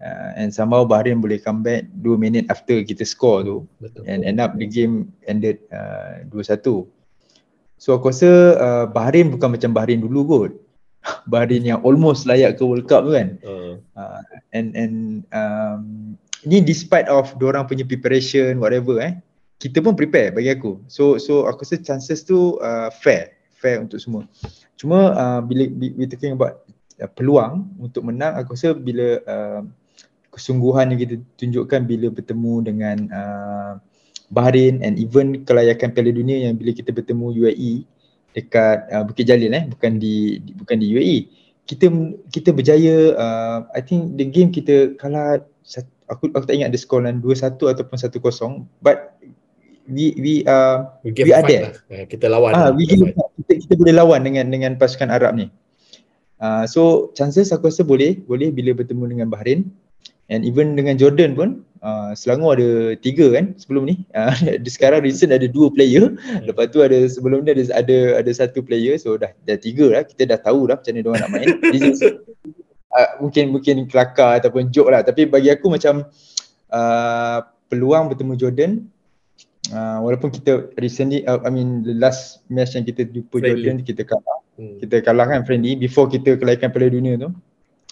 [0.00, 4.24] Uh, and somehow Bahrain boleh come back 2 minit after kita score tu betul and
[4.24, 6.88] end up the game ended uh, 2-1.
[7.76, 10.52] So aku rasa uh, Bahrain bukan macam Bahrain dulu kot.
[11.32, 13.36] Bahrain yang almost layak ke World Cup tu kan.
[13.44, 14.24] Uh, Uh,
[14.56, 14.96] and and
[15.36, 16.16] um,
[16.48, 19.12] ni despite of orang punya preparation whatever eh
[19.60, 20.80] kita pun prepare bagi aku.
[20.88, 24.24] So so aku rasa chances tu uh, fair, fair untuk semua.
[24.80, 26.64] Cuma uh, bila we talking about
[27.00, 29.62] uh, peluang untuk menang aku rasa bila uh,
[30.30, 33.72] kesungguhan yang kita tunjukkan bila bertemu dengan uh,
[34.30, 37.82] Bahrain and even kelayakan Piala Dunia yang bila kita bertemu UAE
[38.30, 41.18] dekat uh, Bukit Jalil eh bukan di, di bukan di UAE
[41.66, 41.86] kita
[42.30, 45.42] kita berjaya uh, I think the game kita kalah
[46.06, 49.18] aku aku tak ingat the score dan 2-1 ataupun 1-0 but
[49.90, 51.74] we we uh, we, we are there.
[51.90, 52.06] Lah.
[52.06, 52.54] Kita lawan.
[52.54, 55.50] Ah, we give kita, kita boleh lawan dengan dengan pasukan Arab ni.
[56.40, 59.68] Uh, so chances aku rasa boleh boleh bila bertemu dengan Bahrain.
[60.30, 63.96] And even dengan Jordan pun uh, Selangor ada tiga kan sebelum ni.
[64.16, 64.34] Uh,
[64.66, 66.16] sekarang recent ada dua player.
[66.16, 66.44] Hmm.
[66.48, 68.96] lepas tu ada sebelum ni ada ada ada satu player.
[68.96, 70.02] So dah dah tiga lah.
[70.08, 71.48] Kita dah tahu dah macam mana dia nak main.
[72.88, 75.04] Uh, mungkin mungkin kelakar ataupun joke lah.
[75.04, 76.08] Tapi bagi aku macam
[76.72, 78.72] uh, peluang bertemu Jordan
[79.72, 83.54] uh, walaupun kita recently uh, I mean the last match yang kita jumpa friendly.
[83.54, 84.78] Jordan kita kalah hmm.
[84.84, 87.30] kita kalah kan friendly before kita kelaikan Piala Dunia tu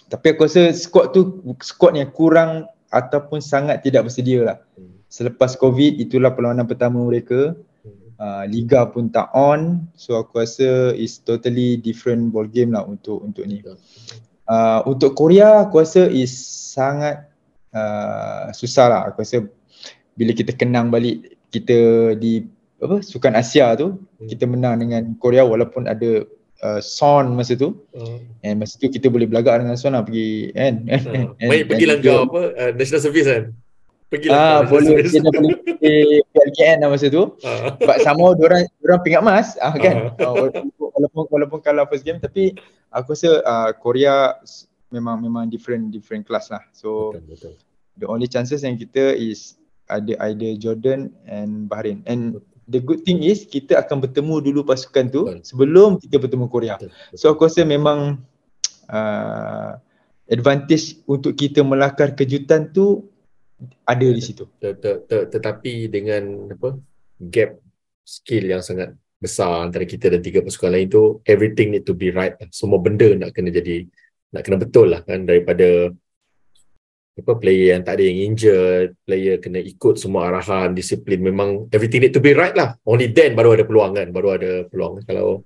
[0.09, 4.59] tapi aku rasa squad tu squad yang kurang ataupun sangat tidak bersedia lah.
[4.75, 4.97] Hmm.
[5.12, 7.57] Selepas COVID itulah perlawanan pertama mereka.
[8.19, 9.87] Uh, Liga pun tak on.
[9.95, 13.62] So aku rasa is totally different ball game lah untuk untuk ni.
[14.49, 16.35] Uh, untuk Korea aku rasa is
[16.75, 17.31] sangat
[17.71, 19.01] uh, susah lah.
[19.12, 19.47] Aku rasa
[20.19, 22.44] bila kita kenang balik kita di
[22.78, 24.28] apa Sukan Asia tu hmm.
[24.30, 26.22] kita menang dengan Korea walaupun ada
[26.62, 28.18] uh, Son masa tu uh.
[28.46, 31.34] and masa tu kita boleh belagak dengan Son lah pergi kan uh.
[31.42, 33.50] main pergi kau apa uh, national service kan
[34.08, 37.74] pergi lah ah, boleh dia dah boleh pergi PLKN lah masa tu uh.
[37.82, 40.46] sebab sama orang orang pingat emas ah, kan uh.
[40.46, 40.48] uh,
[40.96, 42.54] walaupun walaupun kalah first game tapi
[42.94, 44.38] aku rasa uh, Korea
[44.94, 47.52] memang memang different different class lah so betul, betul.
[47.98, 49.58] the only chances yang kita is
[49.88, 52.37] ada either Jordan and Bahrain and
[52.68, 55.40] the good thing is kita akan bertemu dulu pasukan tu Betul.
[55.42, 56.77] sebelum kita bertemu Korea.
[56.77, 56.92] Betul.
[57.16, 58.20] So aku rasa memang
[58.92, 59.70] uh,
[60.29, 63.09] advantage untuk kita melakar kejutan tu
[63.88, 64.44] ada di situ.
[64.61, 66.77] Tetapi dengan apa
[67.18, 67.59] gap
[68.05, 72.14] skill yang sangat besar antara kita dan tiga pasukan lain tu everything need to be
[72.14, 72.38] right.
[72.55, 73.83] Semua benda nak kena jadi
[74.31, 75.90] nak kena betul lah kan daripada
[77.18, 82.07] apa player yang tak ada yang injured, player kena ikut semua arahan, disiplin memang everything
[82.07, 82.78] need to be right lah.
[82.87, 85.02] Only then baru ada peluang kan, baru ada peluang.
[85.02, 85.42] Kalau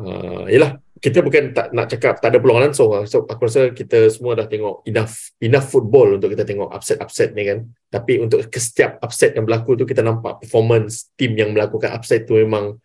[0.00, 3.04] uh, yalah, kita bukan tak nak cakap tak ada peluang langsung lah.
[3.04, 7.44] So aku rasa kita semua dah tengok enough enough football untuk kita tengok upset-upset ni
[7.44, 7.68] kan.
[7.92, 12.40] Tapi untuk setiap upset yang berlaku tu kita nampak performance team yang melakukan upset tu
[12.40, 12.80] memang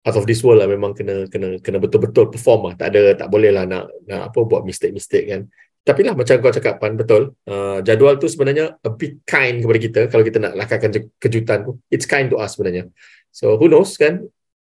[0.00, 2.74] out of this world lah memang kena kena kena betul-betul perform lah.
[2.80, 5.44] Tak ada tak boleh lah nak nak apa buat mistake-mistake kan
[5.80, 7.32] tapi lah macam kau cakap Pan, betul.
[7.48, 11.72] Uh, jadual tu sebenarnya a bit kind kepada kita kalau kita nak lakarkan kejutan tu.
[11.88, 12.92] It's kind to us sebenarnya.
[13.32, 14.28] So who knows kan?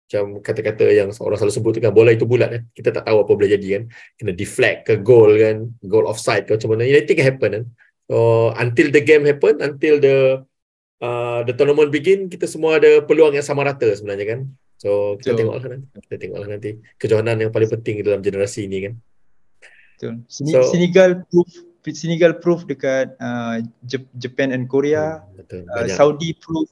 [0.06, 2.62] Macam kata-kata yang orang selalu sebut tu kan, bola itu bulat kan.
[2.70, 3.82] Kita tak tahu apa boleh jadi kan.
[4.14, 6.86] Kena deflect ke goal kan, goal offside ke macam mana.
[6.86, 7.64] Anything can happen kan.
[8.06, 8.16] So
[8.54, 10.16] until the game happen, until the
[11.02, 14.40] uh, the tournament begin, kita semua ada peluang yang sama rata sebenarnya kan.
[14.78, 15.86] So kita so, tengoklah nanti.
[15.98, 16.70] Kita tengoklah nanti.
[16.94, 18.94] Kejohanan yang paling penting dalam generasi ini kan.
[20.02, 20.26] Betul.
[20.26, 21.46] Sen- so, Senegal proof
[21.90, 23.58] Senegal proof dekat uh,
[24.18, 25.22] Japan and Korea.
[25.22, 25.62] Hmm, betul.
[25.66, 26.70] Uh, Saudi proof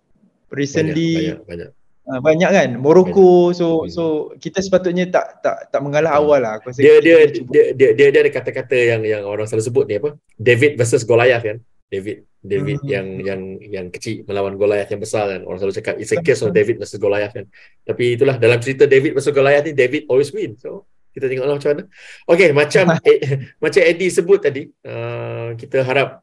[0.55, 1.35] recently.
[1.35, 1.71] Banyak, banyak, banyak.
[2.11, 3.59] Uh, banyak kan Morocco banyak.
[3.59, 3.95] so banyak.
[3.95, 4.05] so
[4.43, 6.21] kita sepatutnya tak tak tak mengalah hmm.
[6.27, 9.63] awal lah aku dia dia, dia dia dia dia ada kata-kata yang yang orang selalu
[9.71, 12.89] sebut ni apa David versus Goliath kan David David hmm.
[12.91, 16.43] yang yang yang kecil melawan Goliath yang besar kan orang selalu cakap it's a case
[16.43, 17.47] of David versus Goliath kan
[17.87, 21.71] tapi itulah dalam cerita David versus Goliath ni David always win so kita tengoklah macam
[21.75, 21.83] mana.
[22.31, 23.21] Okey, macam eh,
[23.59, 26.23] macam Eddie sebut tadi, uh, kita harap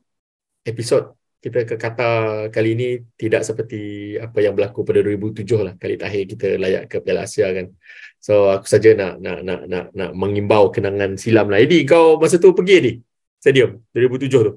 [0.68, 2.08] episod kita ke kata
[2.50, 6.98] kali ini tidak seperti apa yang berlaku pada 2007 lah kali terakhir kita layak ke
[6.98, 7.70] Piala Asia kan.
[8.18, 11.62] So aku saja nak nak nak nak nak mengimbau kenangan silam lah.
[11.62, 12.94] Eddie, kau masa tu pergi ni
[13.38, 14.54] stadium 2007 tu.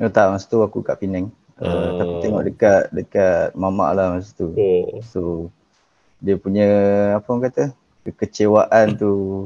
[0.00, 1.28] No, tak, masa tu aku kat Penang.
[1.60, 4.50] Uh, uh, tapi tengok dekat dekat mamak lah masa tu.
[4.56, 5.04] Oh.
[5.04, 5.52] So
[6.16, 6.66] dia punya
[7.20, 7.64] apa orang kata
[8.04, 9.42] kekecewaan tu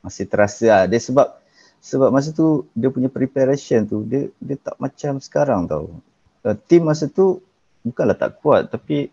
[0.00, 0.82] masih terasa lah.
[0.88, 1.40] Dia sebab
[1.82, 6.00] sebab masa tu dia punya preparation tu dia dia tak macam sekarang tau.
[6.42, 7.42] Uh, team masa tu
[7.82, 9.10] bukanlah tak kuat tapi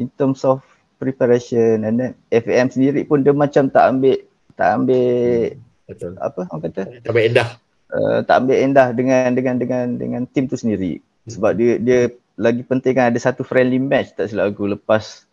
[0.00, 0.64] in terms of
[0.98, 4.18] preparation and then FAM sendiri pun dia macam tak ambil
[4.56, 6.16] tak ambil Betul.
[6.16, 7.48] apa orang kata tak ambil endah
[7.92, 12.00] uh, tak ambil endah dengan dengan dengan dengan team tu sendiri sebab dia dia
[12.34, 15.28] lagi penting kan ada satu friendly match tak silap aku lepas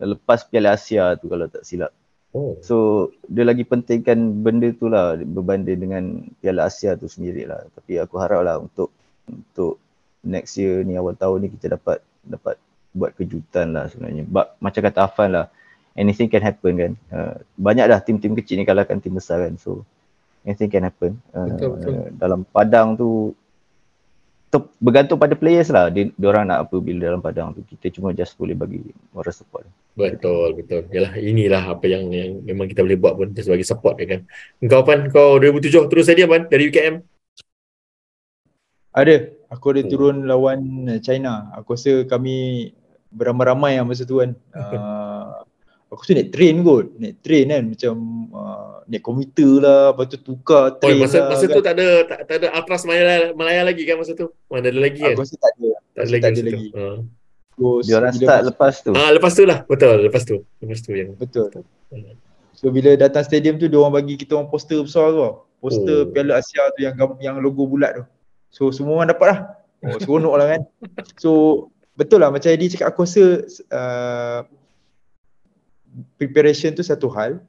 [0.00, 1.92] lepas Piala Asia tu kalau tak silap.
[2.36, 2.60] Oh.
[2.60, 6.04] So dia lagi pentingkan benda tu lah berbanding dengan
[6.40, 7.64] Piala Asia tu sendiri lah.
[7.72, 8.92] Tapi aku harap lah untuk
[9.24, 9.80] untuk
[10.26, 12.60] next year ni awal tahun ni kita dapat dapat
[12.96, 14.24] buat kejutan lah sebenarnya.
[14.24, 15.46] But, macam kata Afan lah,
[15.94, 16.92] anything can happen kan.
[17.12, 19.54] Uh, banyak dah tim-tim kecil ni kalahkan tim besar kan.
[19.60, 19.84] So
[20.48, 21.20] anything can happen.
[21.36, 21.92] Uh, Betul, betul.
[22.16, 23.36] dalam padang tu
[24.46, 25.90] tu bergantung pada players lah.
[25.90, 27.66] Dia, dia orang nak apa bila dalam padang tu.
[27.66, 28.80] Kita cuma just boleh bagi
[29.10, 29.66] moral support.
[29.96, 30.86] Betul, betul.
[30.92, 34.20] Yalah, inilah apa yang, yang memang kita boleh buat pun sebagai support ya kan.
[34.60, 37.00] Engkau Pan, kau 2007 terus saja Pan dari UKM.
[38.96, 39.16] Ada.
[39.52, 39.90] Aku ada Hmm.
[39.92, 40.60] turun lawan
[41.04, 41.52] China.
[41.54, 42.70] Aku rasa kami
[43.12, 44.32] beramai-ramai lah masa tu kan.
[44.52, 45.44] Uh,
[45.96, 46.92] aku tu naik train kot.
[46.94, 47.62] Naik train kan.
[47.66, 47.94] Macam
[48.30, 49.90] uh, naik komuter lah.
[49.90, 51.32] Lepas tu tukar Oh, train masa lah.
[51.32, 51.50] masa kan.
[51.50, 54.28] tu tak ada tak, tak ada Atlas Malaya, Malaya lagi kan masa tu?
[54.46, 55.12] Mana ada lagi kan?
[55.12, 55.68] Aku rasa tak ada.
[55.90, 56.20] tak ada lagi.
[56.20, 56.68] tak ada masa lagi.
[56.70, 56.84] Ha.
[57.56, 58.92] So, Dia orang start masuk- lepas tu.
[58.92, 59.58] Ah, lepas tu lah.
[59.64, 60.36] Betul, lepas tu.
[60.60, 61.48] Lepas tu yang Betul.
[61.88, 62.14] Hmm.
[62.52, 65.34] So bila datang stadium tu dia orang bagi kita orang poster besar tu tau.
[65.58, 66.08] Poster Oh.
[66.08, 68.04] Piala Asia tu yang gam- yang logo bulat tu.
[68.50, 69.38] So semua orang dapat lah.
[69.82, 70.60] Oh seronok lah kan.
[71.16, 71.30] So
[71.92, 74.38] betul lah macam Eddie cakap aku rasa uh,
[76.16, 77.40] preparation tu satu hal.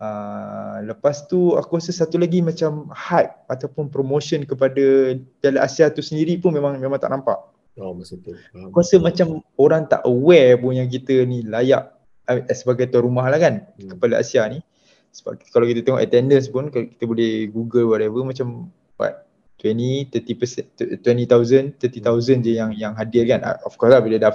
[0.00, 5.12] Uh, lepas tu aku rasa satu lagi macam hype ataupun promotion kepada
[5.44, 7.36] Piala Asia tu sendiri pun memang memang tak nampak.
[7.76, 8.32] oh masa tu.
[8.32, 8.72] Faham.
[8.72, 11.92] Aku rasa macam orang tak aware pun yang kita ni layak
[12.32, 13.92] eh, sebagai tuan rumah lah kan Hmm.
[13.92, 14.64] kepala Asia ni
[15.12, 19.26] sebab kalau kita tengok attendance pun kalau kita boleh google whatever macam what
[19.60, 24.32] 20 30% 20,000 30,000 je yang yang hadir kan Ah, of course lah bila dah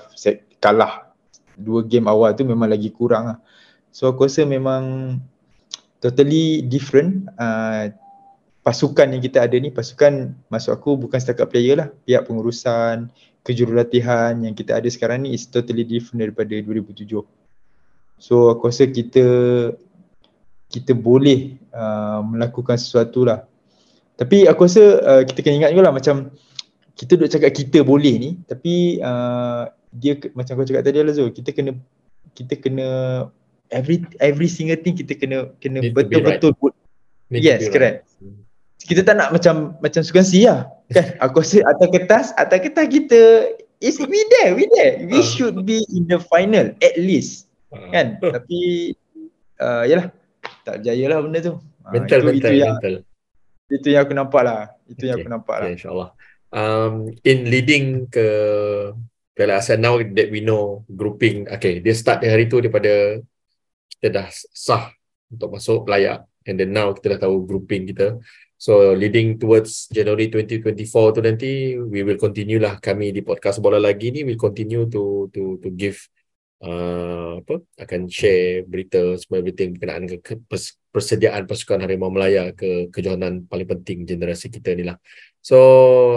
[0.61, 1.04] kalah
[1.57, 3.37] dua game awal tu memang lagi kurang lah.
[3.95, 5.17] So aku rasa memang
[6.03, 7.89] totally different uh,
[8.61, 9.71] pasukan yang kita ada ni.
[9.71, 11.89] Pasukan masuk aku bukan setakat player lah.
[12.03, 13.09] Pihak pengurusan
[13.45, 17.21] kejurulatihan yang kita ada sekarang ni is totally different daripada 2007
[18.17, 19.25] so aku rasa kita
[20.71, 23.45] kita boleh uh, melakukan sesuatu lah.
[24.17, 26.33] Tapi aku rasa uh, kita kena ingat juga lah macam
[26.95, 31.31] kita duk cakap kita boleh ni tapi uh, dia macam kau cakap tadi lah Zul
[31.31, 31.71] kita kena
[32.33, 32.87] kita kena
[33.69, 36.75] every every single thing kita kena kena betul-betul put
[37.27, 37.73] to Yes, be right.
[37.73, 37.97] correct.
[38.85, 42.85] kita tak nak macam macam sukan si lah kan aku rasa atas kertas atas kertas
[42.85, 43.21] kita
[43.79, 45.25] is we there we there we Ah.
[45.25, 47.89] should be in the final at least Ah.
[47.89, 48.93] kan tapi
[49.57, 50.13] uh, yalah
[50.61, 52.95] tak berjaya lah benda tu Ah, Mental, itu, mental, itu yang mental.
[53.67, 55.23] itu yang aku nampak lah itu yang Okay.
[55.23, 56.09] aku nampak lah Okay, insyaAllah.
[56.49, 58.27] Um, in leading ke
[59.35, 63.19] Piala Asia now that we know grouping, okay, dia start dari hari tu daripada
[63.91, 64.87] kita dah sah
[65.27, 68.15] untuk masuk layak and then now kita dah tahu grouping kita.
[68.55, 73.75] So leading towards January 2024 tu nanti we will continue lah kami di podcast bola
[73.75, 75.99] lagi ni will continue to to to give
[76.63, 82.55] uh, apa akan share berita semua everything berkenaan ke, ke pers- persediaan pasukan Harimau Melaya
[82.55, 84.95] ke kejohanan paling penting generasi kita ni lah.
[85.45, 85.57] So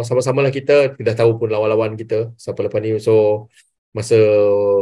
[0.09, 2.97] sama-sama lah kita kita dah tahu pun lawan-lawan kita siapa lepas ni.
[2.97, 3.47] So
[3.93, 4.17] masa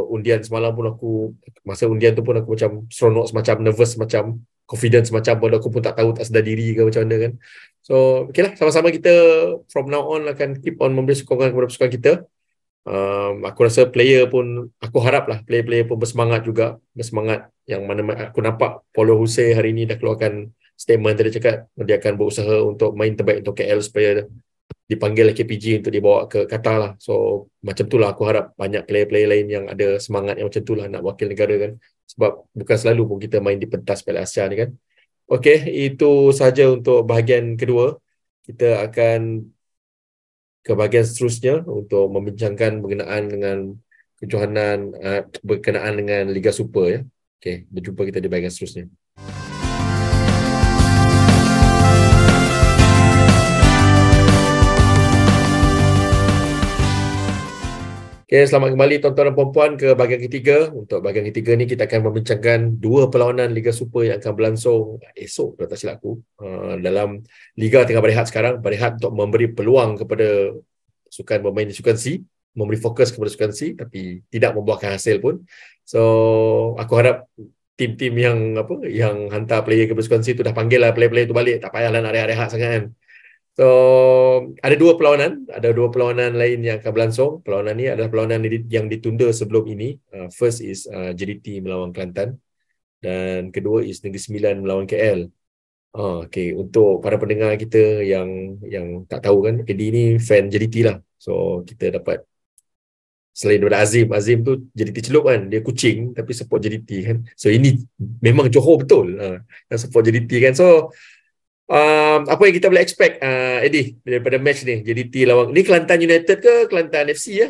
[0.07, 1.35] undian semalam pun aku
[1.67, 5.81] masa undian tu pun aku macam seronok semacam nervous macam confidence macam pun aku pun
[5.83, 7.31] tak tahu tak sedar diri ke macam mana kan.
[7.83, 7.95] So
[8.31, 9.11] okay lah sama-sama kita
[9.67, 12.11] from now on akan keep on memberi sokongan kepada pasukan kita.
[12.87, 18.31] Um, aku rasa player pun aku harap lah player-player pun bersemangat juga bersemangat yang mana
[18.31, 21.55] aku nampak Paulo Jose hari ni dah keluarkan statement tadi cakap
[21.87, 24.09] dia akan berusaha untuk main terbaik untuk KL supaya
[24.87, 26.91] dipanggil KPG untuk dibawa ke Qatar lah.
[27.01, 27.13] So
[27.67, 30.85] macam tu lah aku harap banyak player-player lain yang ada semangat yang macam tu lah
[30.87, 31.71] nak wakil negara kan.
[32.07, 34.69] Sebab bukan selalu pun kita main di pentas Piala Asia ni kan.
[35.27, 35.57] Okey,
[35.91, 37.99] itu sahaja untuk bahagian kedua.
[38.47, 39.51] Kita akan
[40.63, 43.57] ke bahagian seterusnya untuk membincangkan berkenaan dengan
[44.19, 46.99] kejohanan uh, berkenaan dengan Liga Super ya.
[47.43, 48.87] Okey, berjumpa kita di bahagian seterusnya.
[58.27, 60.67] Okay, selamat kembali tuan-tuan dan puan-puan ke bahagian ketiga.
[60.75, 65.55] Untuk bahagian ketiga ni kita akan membincangkan dua perlawanan Liga Super yang akan berlangsung esok
[65.55, 66.19] kalau tak silap aku.
[66.35, 67.23] Uh, dalam
[67.55, 70.51] Liga tengah berehat sekarang, berehat untuk memberi peluang kepada
[71.07, 72.19] sukan bermain di sukan C,
[72.51, 75.47] memberi fokus kepada sukan C tapi tidak membuahkan hasil pun.
[75.87, 77.31] So, aku harap
[77.79, 81.35] tim-tim yang apa yang hantar player ke sukan C tu dah panggil lah player-player tu
[81.37, 81.63] balik.
[81.63, 82.85] Tak payahlah nak rehat-rehat sangat kan.
[83.57, 83.65] So,
[84.61, 87.31] ada dua perlawanan, ada dua perlawanan lain yang akan berlangsung.
[87.41, 89.97] Perlawanan ni adalah perlawanan yang ditunda sebelum ini.
[90.13, 92.37] Uh, first is uh, JDT melawan Kelantan
[93.01, 95.25] dan kedua is Negeri Sembilan melawan KL.
[95.97, 96.53] Oh, okay.
[96.53, 101.01] Untuk para pendengar kita yang yang tak tahu kan, Eddie ni fan JDT lah.
[101.17, 102.21] So, kita dapat
[103.37, 107.53] selain daripada Azim Azim tu JDT celup kan dia kucing tapi support JDT kan so
[107.53, 107.77] ini
[108.17, 109.37] memang Johor betul uh,
[109.69, 110.89] yang support JDT kan so
[111.67, 115.99] um, apa yang kita boleh expect uh, Eddie daripada match ni JDT lawan ni Kelantan
[116.01, 117.49] United ke Kelantan FC ya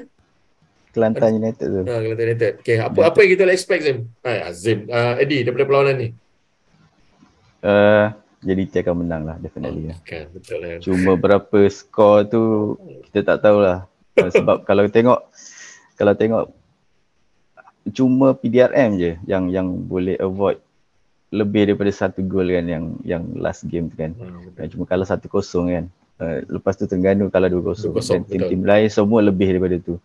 [0.97, 1.81] Kelantan United tu.
[1.85, 2.51] Ha, Kelantan United.
[2.65, 3.97] Okay, apa apa yang kita boleh expect Zim?
[4.25, 6.09] Ha, Azim, uh, Eddie daripada perlawanan ni.
[7.61, 8.09] Uh,
[8.41, 9.93] JDT akan menang lah definitely.
[9.93, 10.81] Oh, kan, betul lah.
[10.81, 12.41] Cuma berapa skor tu
[13.09, 13.85] kita tak tahulah.
[14.17, 15.19] Sebab kalau tengok
[15.93, 16.43] kalau tengok
[17.93, 20.57] cuma PDRM je yang yang boleh avoid
[21.27, 24.15] lebih daripada satu gol kan yang yang last game tu kan.
[24.15, 25.85] Hmm, cuma kalau satu kosong kan.
[26.17, 27.93] Uh, lepas tu Terengganu kalau dua kosong.
[27.93, 29.99] Dan tim-tim lain semua lebih daripada tu.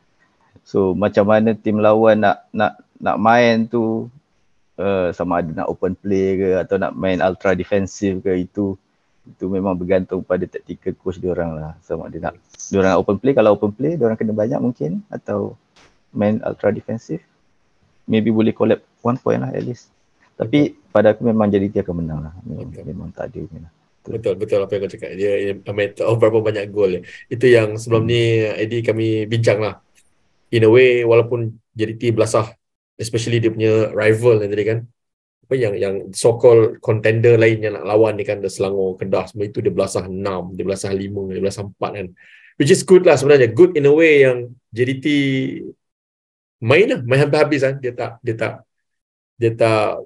[0.66, 4.10] So macam mana tim lawan nak nak nak main tu
[4.78, 8.74] uh, sama ada nak open play ke atau nak main ultra defensive ke itu
[9.22, 11.72] itu memang bergantung pada taktikal coach dia orang lah.
[11.86, 12.34] Sama ada nak
[12.70, 15.54] dia orang open play kalau open play dia orang kena banyak mungkin atau
[16.10, 17.22] main ultra defensive
[18.10, 19.88] maybe boleh collect one point lah at least.
[20.36, 22.32] Tapi pada aku memang jadi dia akan menang lah.
[22.44, 22.84] Memang, okay.
[22.84, 23.40] memang tak ada.
[23.48, 23.72] Memang.
[24.02, 25.10] Betul, betul apa yang kau cakap.
[25.14, 27.00] Dia a matter of berapa banyak gol.
[27.30, 28.10] Itu yang sebelum hmm.
[28.10, 28.22] ni
[28.60, 29.78] Eddie kami bincang lah.
[30.52, 32.52] In a way, walaupun JDT belasah,
[32.98, 34.78] especially dia punya rival yang tadi kan,
[35.48, 39.32] apa yang yang so called contender lain yang nak lawan ni kan, the Selangor, Kedah,
[39.32, 40.20] semua itu dia belasah 6,
[40.58, 42.06] dia belasah 5, dia belasah 4 kan.
[42.60, 43.48] Which is good lah sebenarnya.
[43.54, 45.06] Good in a way yang JDT
[46.60, 47.74] main lah, main habis-habis kan.
[47.80, 48.54] Dia tak, dia tak,
[49.40, 50.04] dia tak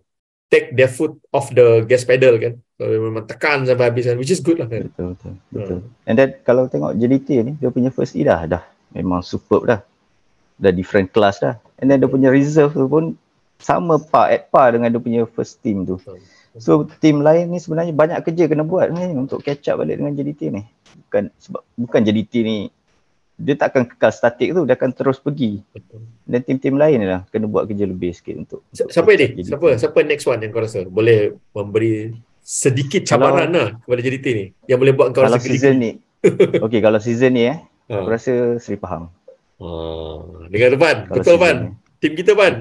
[0.57, 2.57] take their foot off the gas pedal kan.
[2.81, 4.17] So, memang tekan sampai habis kan.
[4.17, 4.89] Which is good lah kan.
[4.89, 5.33] Betul, betul.
[5.53, 5.79] betul.
[5.85, 6.09] Hmm.
[6.09, 8.65] And then kalau tengok JDT ni, dia punya first E dah, dah
[8.97, 9.85] memang superb dah.
[10.57, 11.61] Dah different class dah.
[11.77, 13.21] And then dia punya reserve tu pun
[13.61, 16.01] sama par, at par dengan dia punya first team tu.
[16.57, 20.17] So team lain ni sebenarnya banyak kerja kena buat ni untuk catch up balik dengan
[20.17, 20.65] JDT ni.
[21.09, 22.57] Bukan sebab bukan JDT ni
[23.37, 25.61] dia tak akan kekal statik tu, dia akan terus pergi.
[26.25, 28.61] Dan tim-tim lain lah kena buat kerja lebih sikit untuk.
[28.73, 29.45] Siapa ini?
[29.45, 29.77] Siapa?
[29.77, 34.47] Siapa next one yang kau rasa boleh memberi sedikit cabaran kalau, lah kepada JDT ni
[34.71, 35.91] yang boleh buat kau rasa Kalau season ni.
[36.65, 37.61] okay, kalau season ni eh,
[37.93, 38.01] ha.
[38.01, 39.13] aku rasa Seri Pahang.
[39.61, 39.69] Ha.
[40.49, 41.77] Dengan depan, betul Pan.
[42.01, 42.57] Tim kita Pan.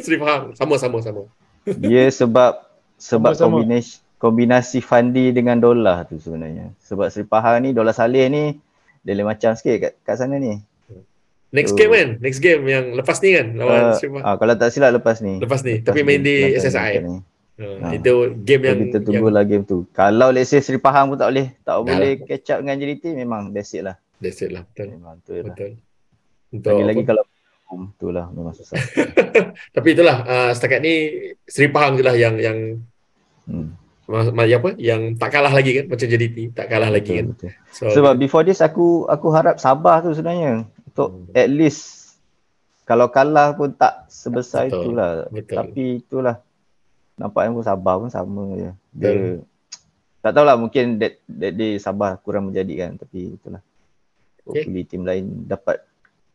[0.00, 0.56] Seri Pahang.
[0.56, 1.28] Sama sama sama.
[1.68, 2.64] Dia sebab
[2.96, 6.72] sebab sama, kombinasi kombinasi Fandi dengan Dolah tu sebenarnya.
[6.88, 8.44] Sebab Seri Pahang ni Dolah Saleh ni
[9.00, 10.60] dia lain macam sikit kat, kat sana ni.
[11.50, 12.08] Next so, game kan?
[12.22, 13.58] Next game yang lepas ni kan?
[13.58, 15.42] Lawan uh, ah, kalau tak silap lepas ni.
[15.42, 15.82] Lepas ni.
[15.82, 16.92] Lepas Tapi main di SSI.
[17.02, 17.18] Ni.
[17.60, 19.64] Uh, itu game yang kita tunggulah yang...
[19.64, 19.82] game tu.
[19.90, 22.26] Kalau let's say Seri Pahang pun tak boleh tak Dah boleh lah.
[22.30, 23.98] catch up dengan JDT memang that's it lah.
[24.22, 24.62] That's it lah.
[24.70, 24.86] Betul.
[24.94, 25.44] Memang tu lah.
[25.50, 25.70] Betul.
[26.54, 27.22] Untuk lagi kalau
[27.98, 28.78] tu lah memang susah.
[29.76, 30.94] Tapi itulah uh, setakat ni
[31.50, 32.58] Seri Pahang je lah yang yang
[33.50, 37.50] hmm apa yang tak kalah lagi kan macam JDT tak kalah betul, lagi kan betul.
[37.70, 41.38] So, sebab before this aku aku harap Sabah tu sebenarnya untuk hmm.
[41.38, 42.12] at least
[42.82, 45.56] kalau kalah pun tak sebesar betul, itulah betul.
[45.56, 46.36] tapi itulah
[47.14, 49.38] nampaknya pun Sabah pun sama je dia betul.
[50.20, 53.62] tak tahulah mungkin that, that day Sabah kurang menjadikan tapi itulah
[54.42, 54.66] okay.
[54.66, 55.86] hopefully tim lain dapat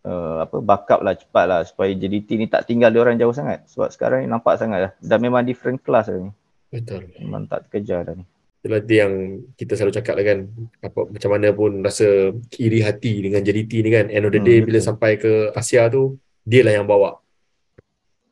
[0.08, 3.68] uh, apa backup lah cepat lah supaya JDT ni tak tinggal dia orang jauh sangat
[3.68, 6.32] sebab sekarang ni nampak sangat lah dah memang different class lah ni
[6.76, 7.02] Betul.
[7.24, 8.26] Memang tak terkejar dah ni.
[8.66, 10.40] Itulah dia yang kita selalu cakap lah kan.
[10.82, 14.06] Apa, macam mana pun rasa iri hati dengan JDT ni kan.
[14.10, 17.22] End of the day hmm, bila sampai ke Asia tu, dia lah yang bawa.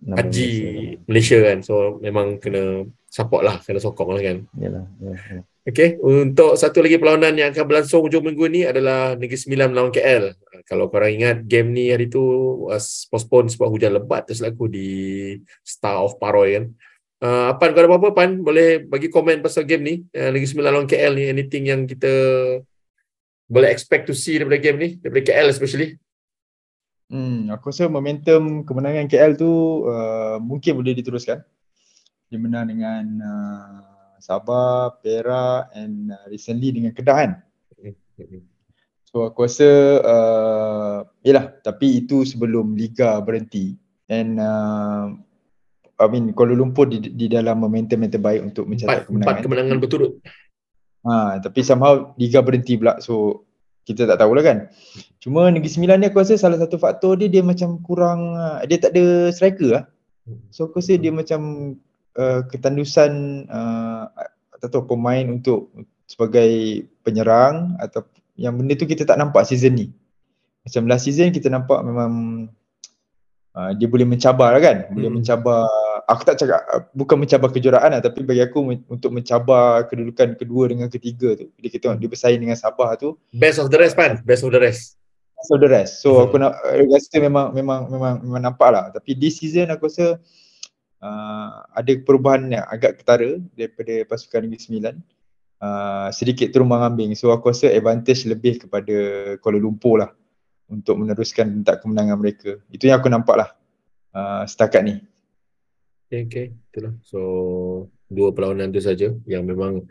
[0.04, 0.50] Haji
[1.06, 1.58] Malaysia, Malaysia kan.
[1.64, 3.62] So memang kena support lah.
[3.62, 4.38] Kena sokong lah kan.
[4.58, 4.86] Yalah.
[5.00, 5.46] yalah.
[5.64, 5.96] Okay.
[6.04, 10.36] Untuk satu lagi perlawanan yang akan berlangsung hujung minggu ni adalah Negeri Sembilan melawan KL.
[10.68, 12.20] Kalau korang ingat game ni hari tu
[12.68, 14.90] was postpone sebab hujan lebat terselaku di
[15.64, 16.66] Star of Paroy kan.
[17.24, 18.44] Uh, Pan, kau ada apa-apa Pan?
[18.44, 19.96] Boleh bagi komen pasal game ni.
[20.12, 21.32] Uh, Lagi Sembilan lawan KL ni.
[21.32, 22.12] Anything yang kita
[23.48, 24.90] boleh expect to see daripada game ni?
[25.00, 25.96] Daripada KL especially.
[27.08, 29.52] Hmm, aku rasa momentum kemenangan KL tu
[29.88, 31.40] uh, mungkin boleh diteruskan.
[32.28, 37.32] Dia menang dengan uh, Sabah, Perak and uh, recently dengan Kedah kan.
[39.08, 39.70] So aku rasa
[40.04, 43.80] uh, yelah tapi itu sebelum Liga berhenti.
[44.12, 45.16] And uh,
[46.04, 49.28] I mean Kuala Lumpur di, di dalam momentum yang terbaik untuk mencatat empat, kemenangan.
[49.28, 50.14] Empat kemenangan berturut.
[51.04, 53.00] Ha, tapi somehow Liga berhenti pula.
[53.00, 53.44] So
[53.84, 54.58] kita tak tahulah kan.
[55.20, 58.80] Cuma Negeri Sembilan ni aku rasa salah satu faktor dia dia macam kurang uh, dia
[58.80, 59.84] tak ada striker lah.
[60.56, 61.74] So aku rasa dia macam
[62.16, 63.12] uh, ketandusan
[63.52, 64.08] uh,
[64.64, 65.76] tak tahu pemain untuk
[66.08, 68.08] sebagai penyerang atau
[68.40, 69.88] yang benda tu kita tak nampak season ni.
[70.64, 72.48] Macam last season kita nampak memang
[73.52, 74.78] uh, dia boleh mencabar lah kan.
[74.96, 75.20] Boleh hmm.
[75.20, 75.68] mencabar
[76.08, 80.70] aku tak cakap uh, bukan mencabar kejuaraan lah tapi bagi aku untuk mencabar kedudukan kedua
[80.72, 81.50] dengan ketiga tu.
[81.56, 84.62] Bila kita dia bersaing dengan Sabah tu best of the rest pan, best of the
[84.62, 84.98] rest.
[85.44, 86.00] of the rest.
[86.00, 86.24] So Hmm.
[86.30, 88.86] aku nak rasa memang memang memang memang nampak lah.
[88.96, 90.16] Tapi this season aku rasa
[91.04, 94.96] uh, ada perubahan yang agak ketara daripada pasukan Negeri Sembilan.
[95.64, 97.16] Uh, sedikit terumbang ambing.
[97.16, 98.96] So aku rasa advantage lebih kepada
[99.40, 100.12] Kuala Lumpur lah
[100.68, 102.60] untuk meneruskan rentak kemenangan mereka.
[102.68, 103.50] Itu yang aku nampak lah
[104.12, 104.96] uh, setakat ni.
[106.30, 106.54] Okay.
[106.70, 106.94] Itulah.
[107.02, 107.20] So,
[108.14, 109.90] dua perlawanan tu saja yang memang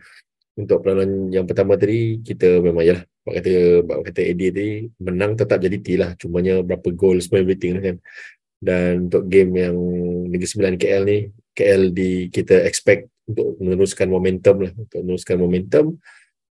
[0.54, 3.52] untuk perlawanan yang pertama tadi kita memang yalah Bak kata
[3.86, 7.82] Bak kata Eddie tadi menang tetap jadi T lah cumanya berapa gol semua everything lah
[7.88, 7.96] kan
[8.62, 9.76] dan untuk game yang
[10.28, 11.18] Negeri Sembilan KL ni
[11.56, 15.84] KL di kita expect untuk meneruskan momentum lah untuk meneruskan momentum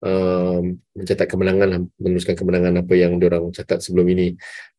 [0.03, 4.35] um, mencetak kemenangan meneruskan kemenangan apa yang diorang catat sebelum ini.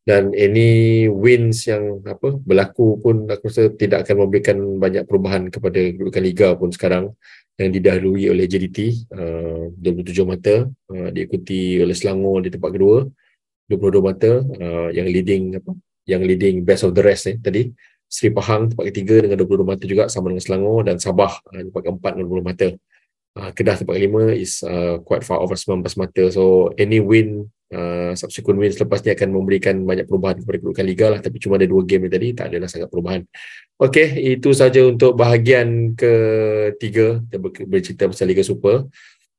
[0.07, 5.77] Dan any wins yang apa berlaku pun aku rasa tidak akan memberikan banyak perubahan kepada
[5.93, 7.13] kedudukan liga pun sekarang
[7.59, 8.77] yang didahului oleh JDT
[9.11, 13.03] uh, 27 mata uh, diikuti oleh Selangor di tempat kedua
[13.67, 15.75] 22 mata uh, yang leading apa
[16.09, 17.69] yang leading best of the rest ni tadi.
[18.09, 21.81] Seri Pahang tempat ketiga dengan 22 mata juga sama dengan Selangor dan Sabah uh, tempat
[21.85, 22.67] keempat dengan 20 mata
[23.37, 28.15] uh, Kedah tempat kelima is uh, quite far over 19 mata so any win uh,
[28.17, 31.69] subsequent wins lepas ni akan memberikan banyak perubahan kepada kedudukan liga lah tapi cuma ada
[31.69, 33.21] dua game ni tadi tak adalah sangat perubahan
[33.79, 38.91] Okey, itu saja untuk bahagian ketiga kita ber- bercerita pasal Liga Super.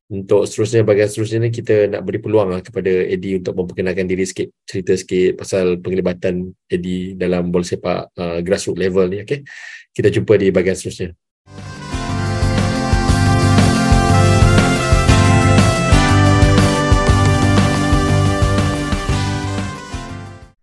[0.09, 4.25] Untuk seterusnya, bahagian seterusnya ni kita nak beri peluang lah kepada Eddie untuk memperkenalkan diri
[4.25, 9.21] sikit, cerita sikit pasal penglibatan Eddie dalam bola sepak uh, grassroots level ni.
[9.29, 9.45] Okey,
[9.93, 11.13] kita jumpa di bahagian seterusnya.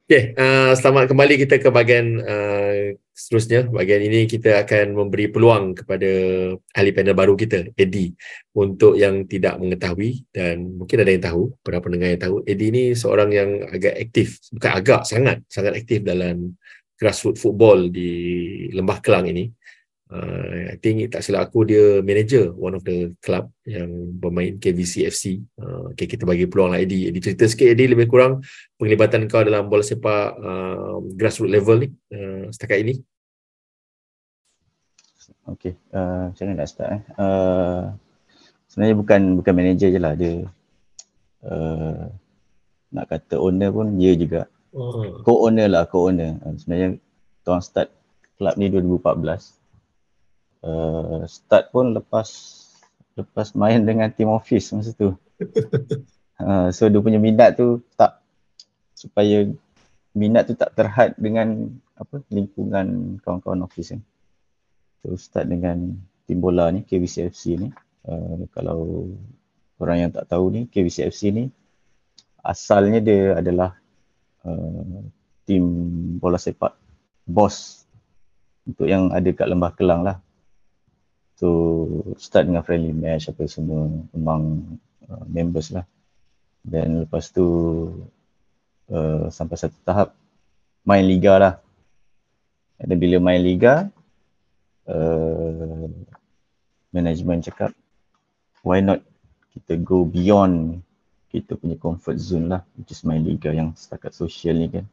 [0.07, 3.67] Okay, uh, selamat kembali kita ke bahagian uh, seterusnya.
[3.67, 6.07] Bahagian ini kita akan memberi peluang kepada
[6.55, 8.15] ahli panel baru kita, Eddie.
[8.55, 12.83] Untuk yang tidak mengetahui dan mungkin ada yang tahu, para pendengar yang tahu, Eddie ni
[12.95, 16.55] seorang yang agak aktif, bukan agak, sangat, sangat aktif dalam
[16.95, 18.15] grassroots football di
[18.71, 19.51] Lembah Kelang ini.
[20.07, 25.03] Uh, I think tak silap aku dia manager one of the club yang bermain KVC
[25.07, 25.43] FC.
[25.59, 27.11] Uh, okay, kita bagi peluang lah Eddie.
[27.11, 28.39] Eddie cerita sikit Eddie lebih kurang
[28.79, 32.95] penglibatan kau dalam bola sepak uh, grassroots level ni uh, setakat ini.
[35.47, 37.01] Okay, uh, macam mana nak start eh?
[37.15, 37.83] Uh,
[38.71, 40.43] sebenarnya bukan bukan manager je lah dia
[41.47, 42.03] uh,
[42.91, 44.47] nak kata owner pun dia juga
[44.77, 45.25] Oh.
[45.25, 47.01] co-owner lah co-owner uh, sebenarnya
[47.41, 47.89] tuan start
[48.37, 49.56] club ni 2014
[50.67, 52.27] uh, start pun lepas
[53.15, 55.15] lepas main dengan team office masa tu.
[56.37, 58.19] Uh, so dia punya minat tu tak
[58.91, 59.47] supaya
[60.11, 64.01] minat tu tak terhad dengan apa lingkungan kawan-kawan office kan
[65.01, 65.95] so start dengan
[66.27, 67.71] tim bola ni KVCFC ni.
[68.03, 69.09] Uh, kalau
[69.79, 71.47] orang yang tak tahu ni KVCFC ni
[72.43, 73.75] asalnya dia adalah
[74.43, 75.03] uh,
[75.47, 75.63] tim
[76.19, 76.75] bola sepak
[77.23, 77.87] bos.
[78.67, 80.19] Untuk yang ada kat Lembah Kelang lah.
[81.37, 81.47] So
[82.17, 84.65] start dengan friendly match apa semua memang
[85.05, 85.85] uh, members lah.
[86.65, 87.45] Dan lepas tu
[88.89, 90.17] uh, sampai satu tahap
[90.81, 91.53] main liga lah.
[92.81, 93.85] Dan bila main liga
[94.89, 95.85] uh,
[96.89, 97.71] management cakap
[98.65, 99.03] why not
[99.53, 100.81] kita go beyond
[101.27, 104.85] kita punya comfort zone lah which is main liga yang setakat sosial ni kan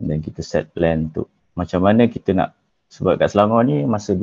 [0.00, 2.56] dan kita set plan untuk macam mana kita nak
[2.90, 4.16] sebab kat Selangor ni masa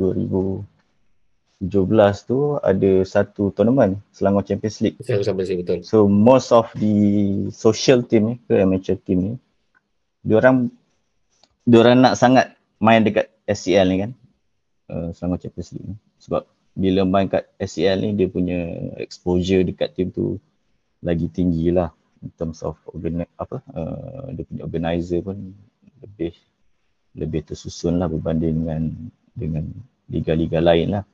[1.58, 5.82] 2017 tu ada satu tournament Selangor Champions League Saya sampai sini betul.
[5.82, 6.94] So most of the
[7.50, 9.32] social team ni ke amateur team ni
[10.22, 10.70] diorang
[11.66, 14.10] diorang nak sangat main dekat SCL ni kan
[14.94, 16.46] uh, Selangor Champions League ni sebab
[16.78, 18.58] bila main kat SCL ni dia punya
[19.02, 20.38] exposure dekat team tu
[21.02, 21.90] lagi tinggi lah
[22.22, 25.54] in terms of organ apa uh, dia punya organizer pun
[25.98, 26.34] lebih
[27.18, 28.82] lebih tersusun lah berbanding dengan
[29.34, 29.64] dengan
[30.06, 31.04] liga-liga lain lah.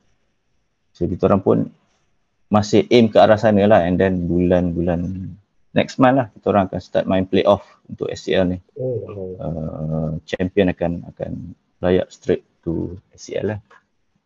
[0.95, 1.57] So kita orang pun
[2.47, 5.27] masih aim ke arah sana lah and then bulan-bulan
[5.75, 8.57] next month lah kita orang akan start main playoff untuk SCL ni.
[8.79, 9.27] Oh, wow.
[9.43, 11.31] Uh, champion akan akan
[11.83, 13.59] layak straight to SCL lah.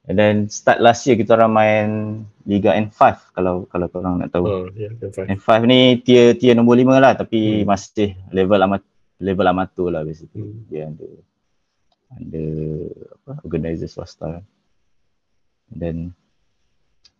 [0.05, 1.89] And then start last year kita orang main
[2.45, 4.45] Liga N5 kalau kalau korang nak tahu.
[4.45, 5.29] Oh, yeah, that's right.
[5.29, 7.69] N5 ni tier tier nombor 5 lah tapi Hmm.
[7.69, 8.81] masih level amat
[9.17, 10.45] level amatur lah basically.
[10.45, 10.65] Hmm.
[10.69, 11.09] Dia ada
[12.13, 12.45] ada
[13.17, 14.41] apa organizer swasta.
[15.73, 15.97] And then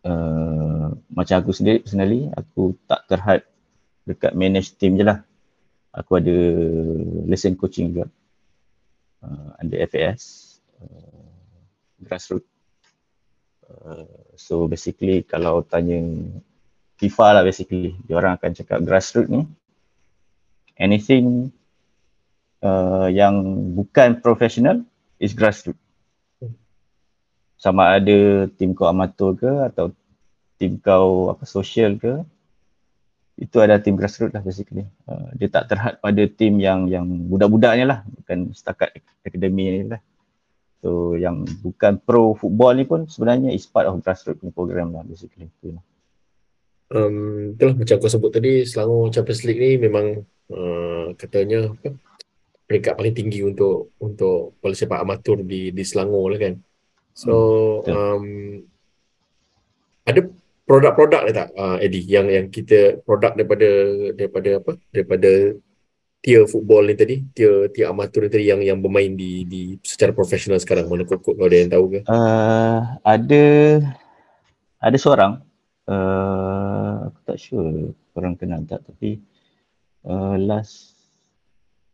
[0.05, 3.41] uh, macam aku sendiri personally aku tak terhad
[4.07, 5.21] dekat manage team je lah.
[5.89, 6.37] Aku ada
[7.25, 8.05] lesson coaching juga
[9.25, 11.29] uh, under FAS uh,
[12.01, 12.47] grassroots.
[13.69, 16.01] Uh, so basically kalau tanya
[16.97, 19.45] FIFA lah basically dia orang akan cakap grassroots ni
[20.79, 21.51] anything
[22.63, 23.43] uh, yang
[23.75, 24.81] bukan professional
[25.19, 25.88] is grassroots.
[27.59, 29.91] Sama ada tim kau amatur ke atau
[30.55, 32.23] tim kau apa social ke
[33.39, 34.83] itu ada tim grassroots lah basically.
[35.07, 40.03] Uh, dia tak terhad pada tim yang yang budak-budaknya lah bukan setakat akademi ni lah.
[40.83, 45.47] So yang bukan pro football ni pun sebenarnya is part of grassroots program lah basically.
[45.59, 45.83] Itu lah.
[46.89, 51.95] Um, itulah macam kau sebut tadi Selangor Champions League ni memang uh, katanya apa
[52.65, 56.53] peringkat paling tinggi untuk untuk bola sepak amatur di di Selangor lah kan.
[57.19, 57.33] So
[57.83, 58.25] Hmm, um,
[60.07, 60.23] ada
[60.63, 63.69] produk-produk ni tak uh, Eddie yang yang kita produk daripada
[64.15, 64.71] daripada apa?
[64.95, 65.31] Daripada
[66.23, 70.15] tier football ni tadi tier tier amatur ni tadi yang yang bermain di di secara
[70.15, 70.87] profesional sekarang?
[70.87, 71.99] Mana kok kau ada yang tahu ke?
[72.07, 73.43] Uh, ada
[74.79, 75.43] ada seorang.
[75.89, 79.17] Uh, aku tak sure korang kenal tak tapi
[80.05, 80.98] uh, last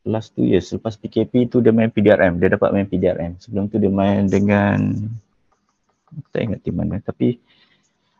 [0.05, 3.81] last two years lepas PKP tu dia main PDRM dia dapat main PDRM sebelum tu
[3.81, 4.77] dia main dengan
[6.07, 7.41] aku tak ingat tim mana tapi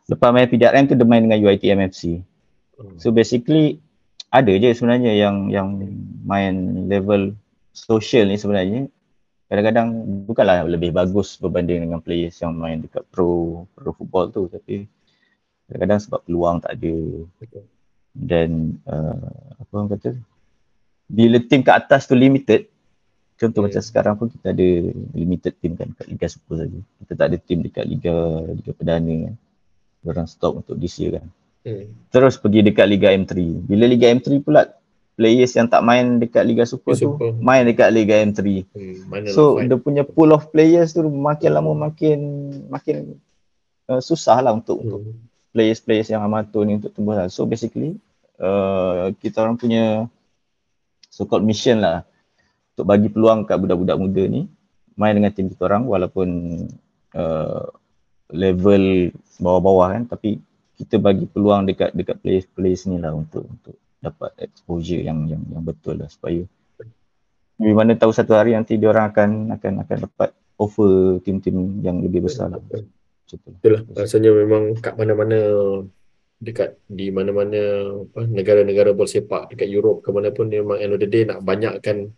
[0.09, 2.25] lepas main PDRM tu dia main dengan UiTM FC
[2.75, 2.99] Hmm.
[2.99, 3.79] so basically
[4.35, 5.79] ada je sebenarnya yang yang
[6.27, 7.31] main level
[7.71, 8.91] social ni sebenarnya.
[9.47, 9.87] Kadang-kadang
[10.25, 14.89] bukanlah lebih bagus berbanding dengan players yang main dekat pro pro football tu tapi
[15.69, 16.95] kadang-kadang sebab peluang tak ada.
[18.15, 20.19] Dan uh, apa orang kata
[21.05, 22.65] bila tim kat atas tu limited
[23.35, 23.67] contoh Hmm.
[23.69, 24.67] macam sekarang pun kita ada
[25.11, 28.15] limited team kan kat Liga Super saja kita tak ada tim dekat Liga
[28.47, 29.35] Liga Perdana kan
[30.05, 31.27] orang stop untuk this year kan
[31.65, 31.89] Hmm.
[32.09, 33.33] terus pergi dekat Liga M3
[33.65, 34.69] bila Liga M3 pula
[35.15, 37.33] players yang tak main dekat Liga Super, Super.
[37.33, 39.25] tu main dekat Liga M3 Hmm.
[39.27, 42.19] So dia punya pool of players tu makin lama makin
[42.67, 43.17] makin
[43.85, 44.85] uh, susah lah untuk fight?
[44.87, 45.17] untuk Hmm.
[45.51, 47.27] players-players yang amatur ni untuk tumbuh lah.
[47.27, 47.95] So basically
[48.37, 50.05] uh, kita orang punya
[51.15, 52.03] so called mission lah
[52.75, 54.51] untuk bagi peluang kat budak-budak muda ni
[54.99, 56.27] main dengan tim kita orang walaupun
[57.15, 57.63] uh,
[58.35, 60.43] level bawah-bawah kan tapi
[60.75, 65.63] kita bagi peluang dekat dekat players-players ni lah untuk untuk dapat exposure yang yang yang
[65.63, 66.43] betul lah supaya
[67.55, 72.03] di mana tahu satu hari nanti dia orang akan akan akan dapat offer tim-tim yang
[72.03, 72.59] lebih besar lah.
[72.59, 72.91] Betul.
[73.25, 73.55] Tu lah.
[73.57, 75.39] Itulah rasanya memang kat mana-mana
[76.39, 77.61] dekat di mana-mana
[78.05, 81.41] apa, negara-negara bola sepak dekat Europe ke mana pun memang end of the day nak
[81.41, 82.11] banyakkan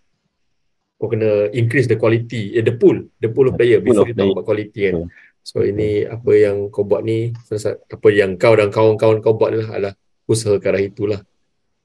[0.98, 4.34] kau kena increase the quality eh, the pool the pool of player before you talk
[4.34, 5.06] about quality kan
[5.46, 7.30] so ini apa yang kau buat ni
[7.70, 9.94] apa yang kau dan kawan-kawan kau buat adalah, adalah
[10.26, 11.22] usaha ke arah itulah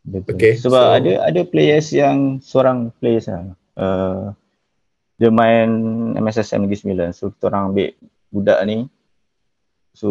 [0.03, 0.35] Betul.
[0.35, 3.55] Okay, Sebab so- ada ada players yang seorang players lah.
[3.79, 4.35] Uh,
[5.17, 5.71] dia main
[6.19, 7.09] MSSM Negeri Sembilan.
[7.15, 7.95] So kita orang ambil
[8.35, 8.79] budak ni.
[9.93, 10.09] So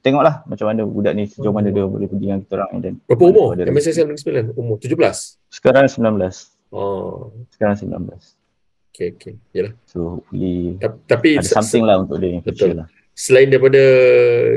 [0.00, 3.24] tengoklah macam mana budak ni sejauh mana dia boleh pergi dengan kita orang dan berapa
[3.26, 6.14] umur MSSM Negeri Sembilan umur 17 sekarang 19.
[6.70, 8.06] oh Sekarang 19.
[8.88, 12.78] okay okay yalah So hopefully Ta- tapi ada something lah untuk dia Betul.
[12.78, 12.86] lah.
[13.10, 13.82] selain daripada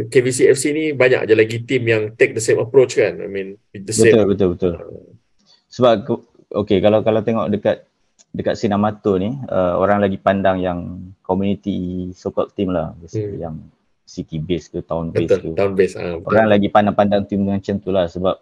[0.07, 3.57] KVC FC ni banyak je lagi team yang take the same approach kan I mean
[3.73, 4.73] with the same Betul betul betul.
[5.67, 6.05] Sebab
[6.53, 7.89] okay kalau kalau tengok dekat
[8.29, 10.79] dekat scene amatur ni uh, orang lagi pandang yang
[11.21, 13.33] community so called team lah Hmm.
[13.35, 13.55] yang
[14.13, 15.57] city base ke town base betul ke.
[15.57, 16.29] down base betul.
[16.29, 18.37] Orang lagi pandang-pandang tim macam tu lah sebab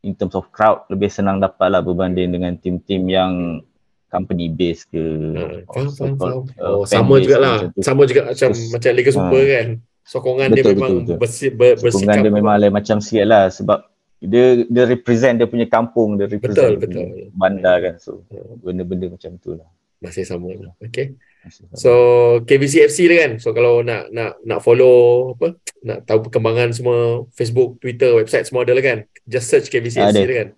[0.00, 3.60] in terms of crowd lebih senang dapat lah berbanding dengan tim-tim yang
[4.08, 5.04] company base ke
[5.36, 6.40] or faham, faham, faham.
[6.56, 7.68] uh, Oh, sama jugalah.
[7.84, 9.48] Sama juga macam Terus, macam Liga Super ah.
[9.52, 9.68] kan.
[10.08, 11.18] Sokongan dia Betul, memang betul, betul.
[11.20, 12.24] bersi, ber, Sokongan bersikap.
[12.24, 13.78] dia memang lain macam sikit lah sebab
[14.18, 17.28] dia dia represent dia punya kampung, dia represent Betul, dia betul.
[17.36, 17.94] bandar kan.
[18.00, 19.68] So Ah, benda-benda macam tu lah.
[20.00, 20.72] Masih sama lah.
[20.80, 21.12] Okay.
[21.72, 21.90] So
[22.42, 23.38] KVC FC dia kan.
[23.38, 25.54] So kalau nak nak nak follow apa?
[25.80, 28.98] Nak tahu perkembangan semua Facebook, Twitter, website semua ada lah kan.
[29.24, 30.24] Just search KVC FC Ada.
[30.24, 30.48] dia kan.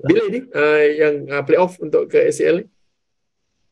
[0.10, 2.66] Bila ni uh, yang uh, playoff untuk ke ACL ni?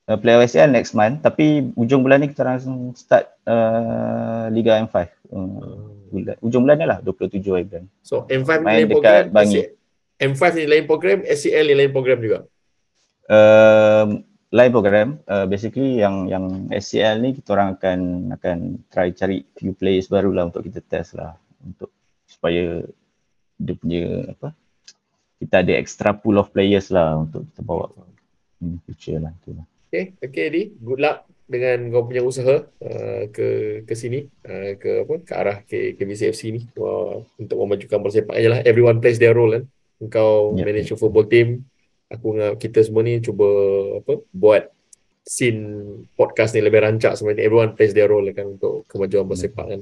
[0.06, 2.62] uh, play OSL next month tapi ujung bulan ni kita orang
[2.94, 4.96] start uh, Liga M5.
[5.34, 7.86] Uh, bulan, ujung bulan ni lah 27 hari bulan.
[8.06, 9.58] So M5 ni lain program, Bangi.
[9.66, 9.74] AC-
[10.16, 12.40] M5 ni lain program, ACL ni lain program juga.
[13.26, 14.22] Um,
[14.54, 18.00] lain program uh, basically yang yang SCL ni kita orang akan
[18.38, 18.58] akan
[18.94, 21.90] try cari few players baru lah untuk kita test lah untuk
[22.30, 22.86] supaya
[23.58, 24.54] dia punya apa
[25.42, 27.92] kita ada extra pool of players lah untuk kita bawa
[28.64, 29.66] in future lah tu lah.
[29.92, 35.06] Okay, okay Adi, good luck dengan kau punya usaha uh, ke ke sini uh, ke
[35.06, 39.36] apa ke arah ke KBCFC ni uh, untuk memajukan bola sepak ajalah everyone plays their
[39.36, 39.64] role kan.
[40.12, 40.66] Kau Yep.
[40.68, 41.64] manage your football team,
[42.10, 43.48] aku dengan kita semua ni cuba
[44.02, 44.64] apa buat
[45.26, 45.62] scene
[46.14, 49.82] podcast ni lebih rancak sebenarnya everyone plays their role kan untuk kemajuan bola sepak kan.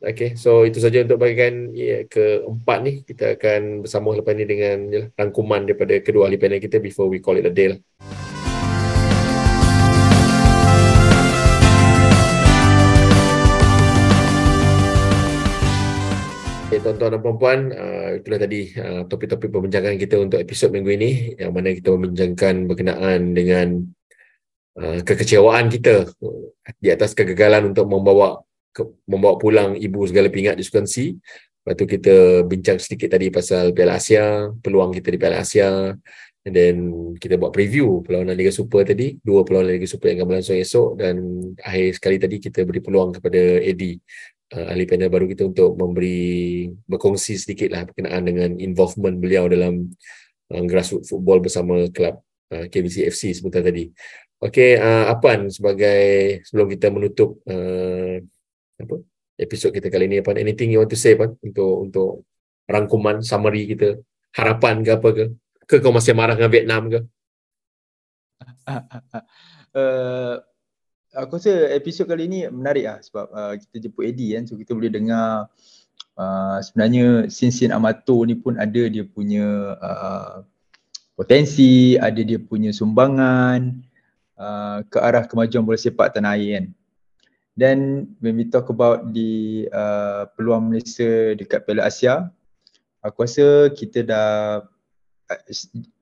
[0.00, 2.92] Okay, so itu saja untuk bagian ya, keempat ni.
[3.04, 7.20] Kita akan bersama lepas ni dengan yalah, rangkuman daripada kedua ahli panel kita before we
[7.20, 7.80] call it a day lah.
[16.80, 21.52] Tuan-tuan dan puan-puan, uh, itulah tadi uh, topik-topik perbincangan kita untuk episod minggu ini yang
[21.52, 23.84] mana kita membincangkan berkenaan dengan
[24.80, 26.08] uh, kekecewaan kita
[26.80, 28.40] di atas kegagalan untuk membawa
[28.72, 31.20] ke, membawa pulang ibu segala pingat di Sukan C.
[31.60, 35.92] Lepas tu kita bincang sedikit tadi pasal Piala Asia, peluang kita di Piala Asia.
[36.48, 36.76] And then
[37.20, 40.96] kita buat preview perlawanan Liga Super tadi, dua perlawanan Liga Super yang akan berlangsung esok
[40.96, 41.20] dan
[41.60, 44.00] akhir sekali tadi kita beri peluang kepada Eddie
[44.54, 49.90] uh, ahli panel baru kita untuk memberi berkongsi sedikit lah berkenaan dengan involvement beliau dalam
[50.50, 52.18] uh, grassroots football bersama kelab
[52.54, 53.90] uh, KBC FC sebentar tadi.
[54.40, 58.16] Okey, uh, Apan sebagai sebelum kita menutup uh,
[58.80, 58.96] apa
[59.36, 62.10] episod kita kali ini Apan, anything you want to say Apan untuk untuk
[62.64, 64.00] rangkuman summary kita,
[64.32, 65.24] harapan ke apa ke?
[65.68, 67.00] Ke kau masih marah dengan Vietnam ke?
[69.76, 70.34] uh,
[71.14, 74.74] aku rasa episod kali ni menarik lah sebab uh, kita jemput Eddie kan so kita
[74.74, 75.50] boleh dengar
[76.20, 80.46] uh, sebenarnya sin-sin Amato ni pun ada dia punya uh,
[81.20, 83.76] potensi, ada dia punya sumbangan
[84.40, 86.66] uh, ke arah kemajuan bola sepak tanah air kan.
[87.60, 87.78] Then
[88.24, 92.32] when we talk about di uh, peluang Malaysia dekat Piala Asia,
[93.04, 94.28] aku rasa kita dah
[95.28, 95.42] uh,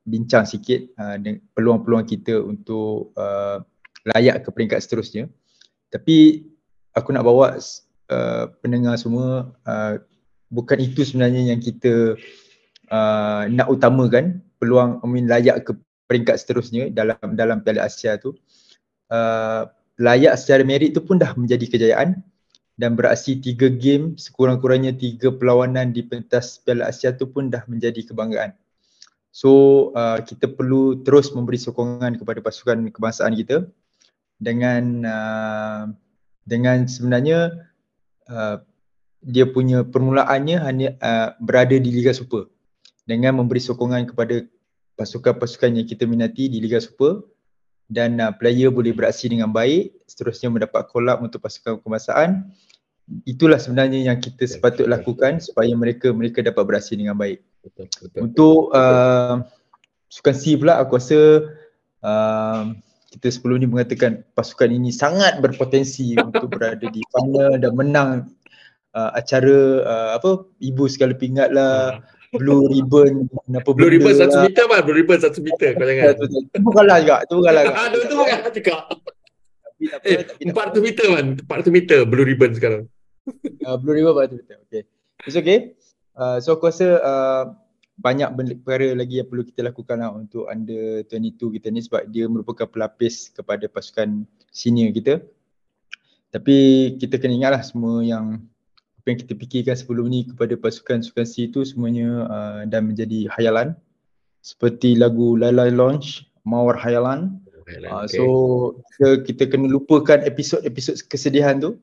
[0.07, 1.19] bincang sikit uh,
[1.59, 3.59] peluang-peluang kita untuk uh,
[4.15, 5.29] layak ke peringkat seterusnya.
[5.89, 6.45] Tapi
[6.93, 7.57] aku nak bawa
[8.13, 9.95] uh, pendengar semua uh,
[10.53, 12.17] bukan itu sebenarnya yang kita
[12.93, 15.73] uh, nak utamakan peluang I mean, layak ke
[16.09, 18.35] peringkat seterusnya dalam dalam Piala Asia tu.
[19.09, 19.69] Uh,
[20.01, 22.21] layak secara merit tu pun dah menjadi kejayaan
[22.79, 28.05] dan beraksi tiga game sekurang-kurangnya tiga perlawanan di pentas Piala Asia tu pun dah menjadi
[28.07, 28.55] kebanggaan.
[29.35, 29.51] So
[29.95, 33.69] uh, kita perlu terus memberi sokongan kepada pasukan kebangsaan kita
[34.39, 35.83] dengan uh,
[36.47, 37.69] dengan sebenarnya
[38.31, 38.63] uh,
[39.21, 42.47] dia punya permulaannya hanya uh, berada di Liga Super.
[43.05, 44.47] Dengan memberi sokongan kepada
[44.95, 47.27] pasukan-pasukan yang kita minati di Liga Super
[47.91, 52.49] dan uh, player boleh beraksi dengan baik seterusnya mendapat up untuk pasukan kebangsaan.
[53.25, 57.41] Itulah sebenarnya yang kita sepatut lakukan supaya mereka mereka dapat beraksi dengan baik.
[57.65, 58.19] Betul, betul.
[58.21, 59.41] untuk uh,
[60.13, 61.21] sukan C pula aku rasa
[62.05, 62.77] uh,
[63.09, 68.11] kita sebelum ni mengatakan pasukan ini sangat berpotensi untuk berada di final dan menang
[68.93, 72.05] uh, acara uh, apa ibu segala pingat lah
[72.37, 73.25] blue ribbon
[73.57, 74.45] apa Blue ribbon satu lah.
[74.45, 74.85] meter kan?
[74.85, 76.13] Blue ribbon satu meter kau jangan.
[76.53, 77.79] Itu bukanlah juga, itu bukanlah juga.
[77.89, 78.77] Aduh, tu bukan juga.
[80.05, 81.27] Eh, tak 400 meter man.
[81.41, 82.83] 400 meter blue ribbon sekarang.
[83.65, 84.59] uh, Blue River betul betul.
[84.69, 84.83] Okay.
[85.25, 85.59] It's okay.
[86.19, 87.45] Uh, so aku rasa uh,
[87.99, 88.31] banyak
[88.63, 92.71] perkara lagi yang perlu kita lakukan lah untuk under 22 kita ni sebab dia merupakan
[92.71, 94.23] pelapis kepada pasukan
[94.55, 95.19] senior kita.
[96.31, 96.57] Tapi
[97.03, 98.39] kita kena ingatlah semua yang
[99.03, 103.27] apa yang kita fikirkan sebelum ni kepada pasukan sukan C itu semuanya uh, dah menjadi
[103.35, 103.75] hayalan.
[104.47, 107.43] Seperti lagu Laila Launch, Mawar Hayalan.
[107.45, 108.17] Uh, Okay.
[108.17, 108.25] So
[108.97, 111.77] kita, kita kena lupakan episod-episod kesedihan tu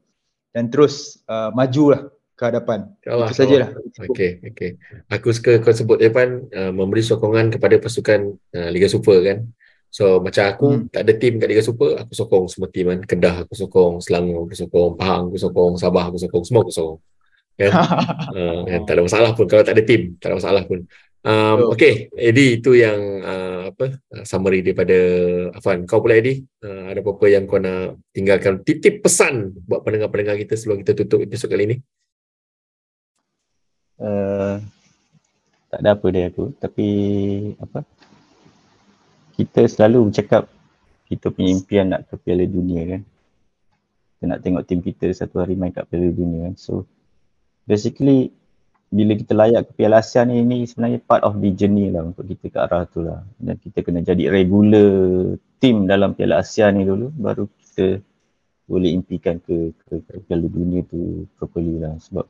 [0.50, 2.80] dan terus uh, majulah ke hadapan.
[3.00, 3.70] Itu sajalah.
[4.12, 4.70] Okey, okey.
[5.08, 9.48] Aku suka kau sebut Evan uh, memberi sokongan kepada pasukan uh, Liga Super kan.
[9.88, 10.84] So macam aku Hmm.
[10.92, 13.00] tak ada tim kat Liga Super, aku sokong semua tim kan.
[13.08, 17.00] Kedah aku sokong, Selangor aku sokong, Pahang aku sokong, Sabah aku sokong, semua aku sokong.
[17.56, 17.72] Kan?
[18.36, 18.80] Uh, kan?
[18.84, 20.84] Tak ada masalah pun kalau tak ada tim, tak ada masalah pun.
[21.26, 21.74] Um, Betul.
[21.74, 24.94] okay, Eddie itu yang uh, apa uh, summary daripada
[25.58, 25.88] Afan.
[25.90, 30.54] Kau pula Eddie, uh, ada apa-apa yang kau nak tinggalkan titip pesan buat pendengar-pendengar kita
[30.54, 31.78] sebelum kita tutup episod kali ini?
[33.96, 34.60] Uh,
[35.72, 36.88] tak ada apa dia aku tapi
[37.60, 37.84] apa?
[39.36, 40.48] Kita selalu bercakap
[41.12, 43.02] kita punya impian nak ke Piala Dunia kan.
[44.16, 46.56] Kita nak tengok tim kita satu hari main kat Piala Dunia kan.
[46.56, 46.88] So
[47.68, 48.32] basically
[48.88, 52.24] bila kita layak ke Piala Asia ni ini sebenarnya part of the journey lah untuk
[52.24, 53.28] kita ke arah tu lah.
[53.36, 58.00] Dan kita kena jadi regular team dalam Piala Asia ni dulu baru kita
[58.66, 62.00] boleh impikan ke, ke, ke Piala Dunia tu properly lah.
[62.00, 62.26] Sebab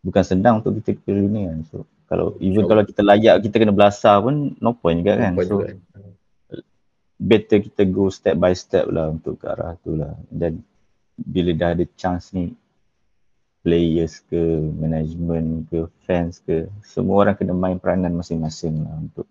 [0.00, 1.60] bukan senang untuk kita ke Dunia kan.
[1.68, 1.76] So
[2.10, 5.38] Kalau even kalau kita layak kita kena belasah pun no point juga kan.
[5.38, 5.66] Point So juga.
[7.20, 10.16] better kita go step by step lah untuk ke arah tu lah.
[10.26, 10.64] Dan
[11.20, 12.56] bila dah ada chance ni
[13.60, 14.40] players ke,
[14.72, 19.28] management ke, fans ke, semua orang kena main peranan masing-masing lah untuk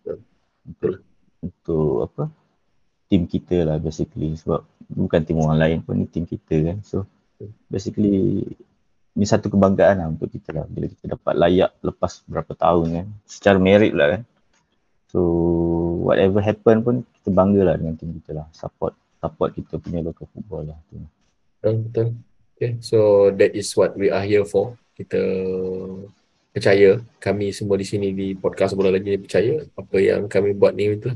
[0.69, 0.93] untuk
[1.41, 2.23] untuk apa
[3.09, 7.09] team kita lah basically sebab bukan tim orang lain pun ni team kita kan so
[7.71, 8.45] basically
[9.19, 13.07] ni satu kebanggaan lah untuk kita lah bila kita dapat layak lepas berapa tahun kan
[13.27, 14.21] secara merit lah kan
[15.11, 15.19] so
[16.07, 20.25] whatever happen pun kita bangga lah dengan team kita lah support support kita punya local
[20.31, 21.03] football lah tu.
[21.59, 22.07] Betul, betul.
[22.55, 24.75] Okay, so that is what we are here for.
[24.95, 25.19] Kita
[26.51, 30.95] percaya, kami semua di sini di podcast bola lagi percaya apa yang kami buat ni
[30.95, 31.11] itu.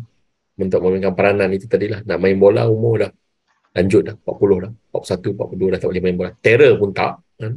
[0.53, 2.05] Untuk memainkan peranan itu tadi lah.
[2.05, 3.11] Nak main bola umur dah
[3.73, 6.31] lanjut dah, 40 dah, 41, 42 dah tak boleh main bola.
[6.37, 7.13] Terror pun tak.
[7.39, 7.53] Kan?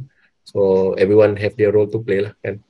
[0.47, 2.63] So everyone have their role to play lah kan.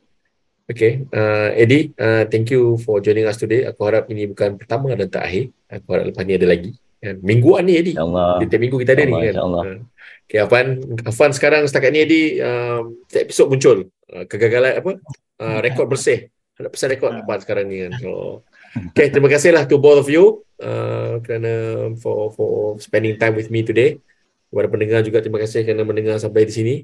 [0.67, 3.63] Okay, uh, Eddie, uh, thank you for joining us today.
[3.69, 5.53] Aku harap ini bukan pertama dan terakhir.
[5.71, 6.75] Aku harap lepas ni ada lagi.
[6.99, 7.23] Kan?
[7.23, 7.95] Mingguan ni Eddie.
[7.95, 8.43] InsyaAllah.
[8.43, 9.32] Setiap minggu kita ada ni InsyaAllah, kan.
[9.32, 9.63] insyaAllah.
[9.63, 9.95] Uh,
[10.28, 13.88] Okay, Afan, Afan sekarang setakat ni Eddie, um, setiap episod muncul.
[14.11, 14.91] Uh, kegagalan apa?
[15.39, 16.28] Uh, rekod bersih.
[16.59, 17.95] 100% rekod Afan sekarang ni kan.
[18.03, 18.43] So,
[18.91, 23.63] okay, terima kasihlah to both of you uh, kerana for for spending time with me
[23.63, 24.03] today.
[24.51, 26.75] Kepada pendengar juga terima kasih kerana mendengar sampai di sini.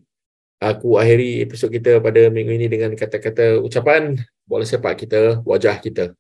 [0.64, 4.16] Aku akhiri episod kita pada minggu ini dengan kata-kata ucapan
[4.48, 6.16] bola sepak kita, wajah kita.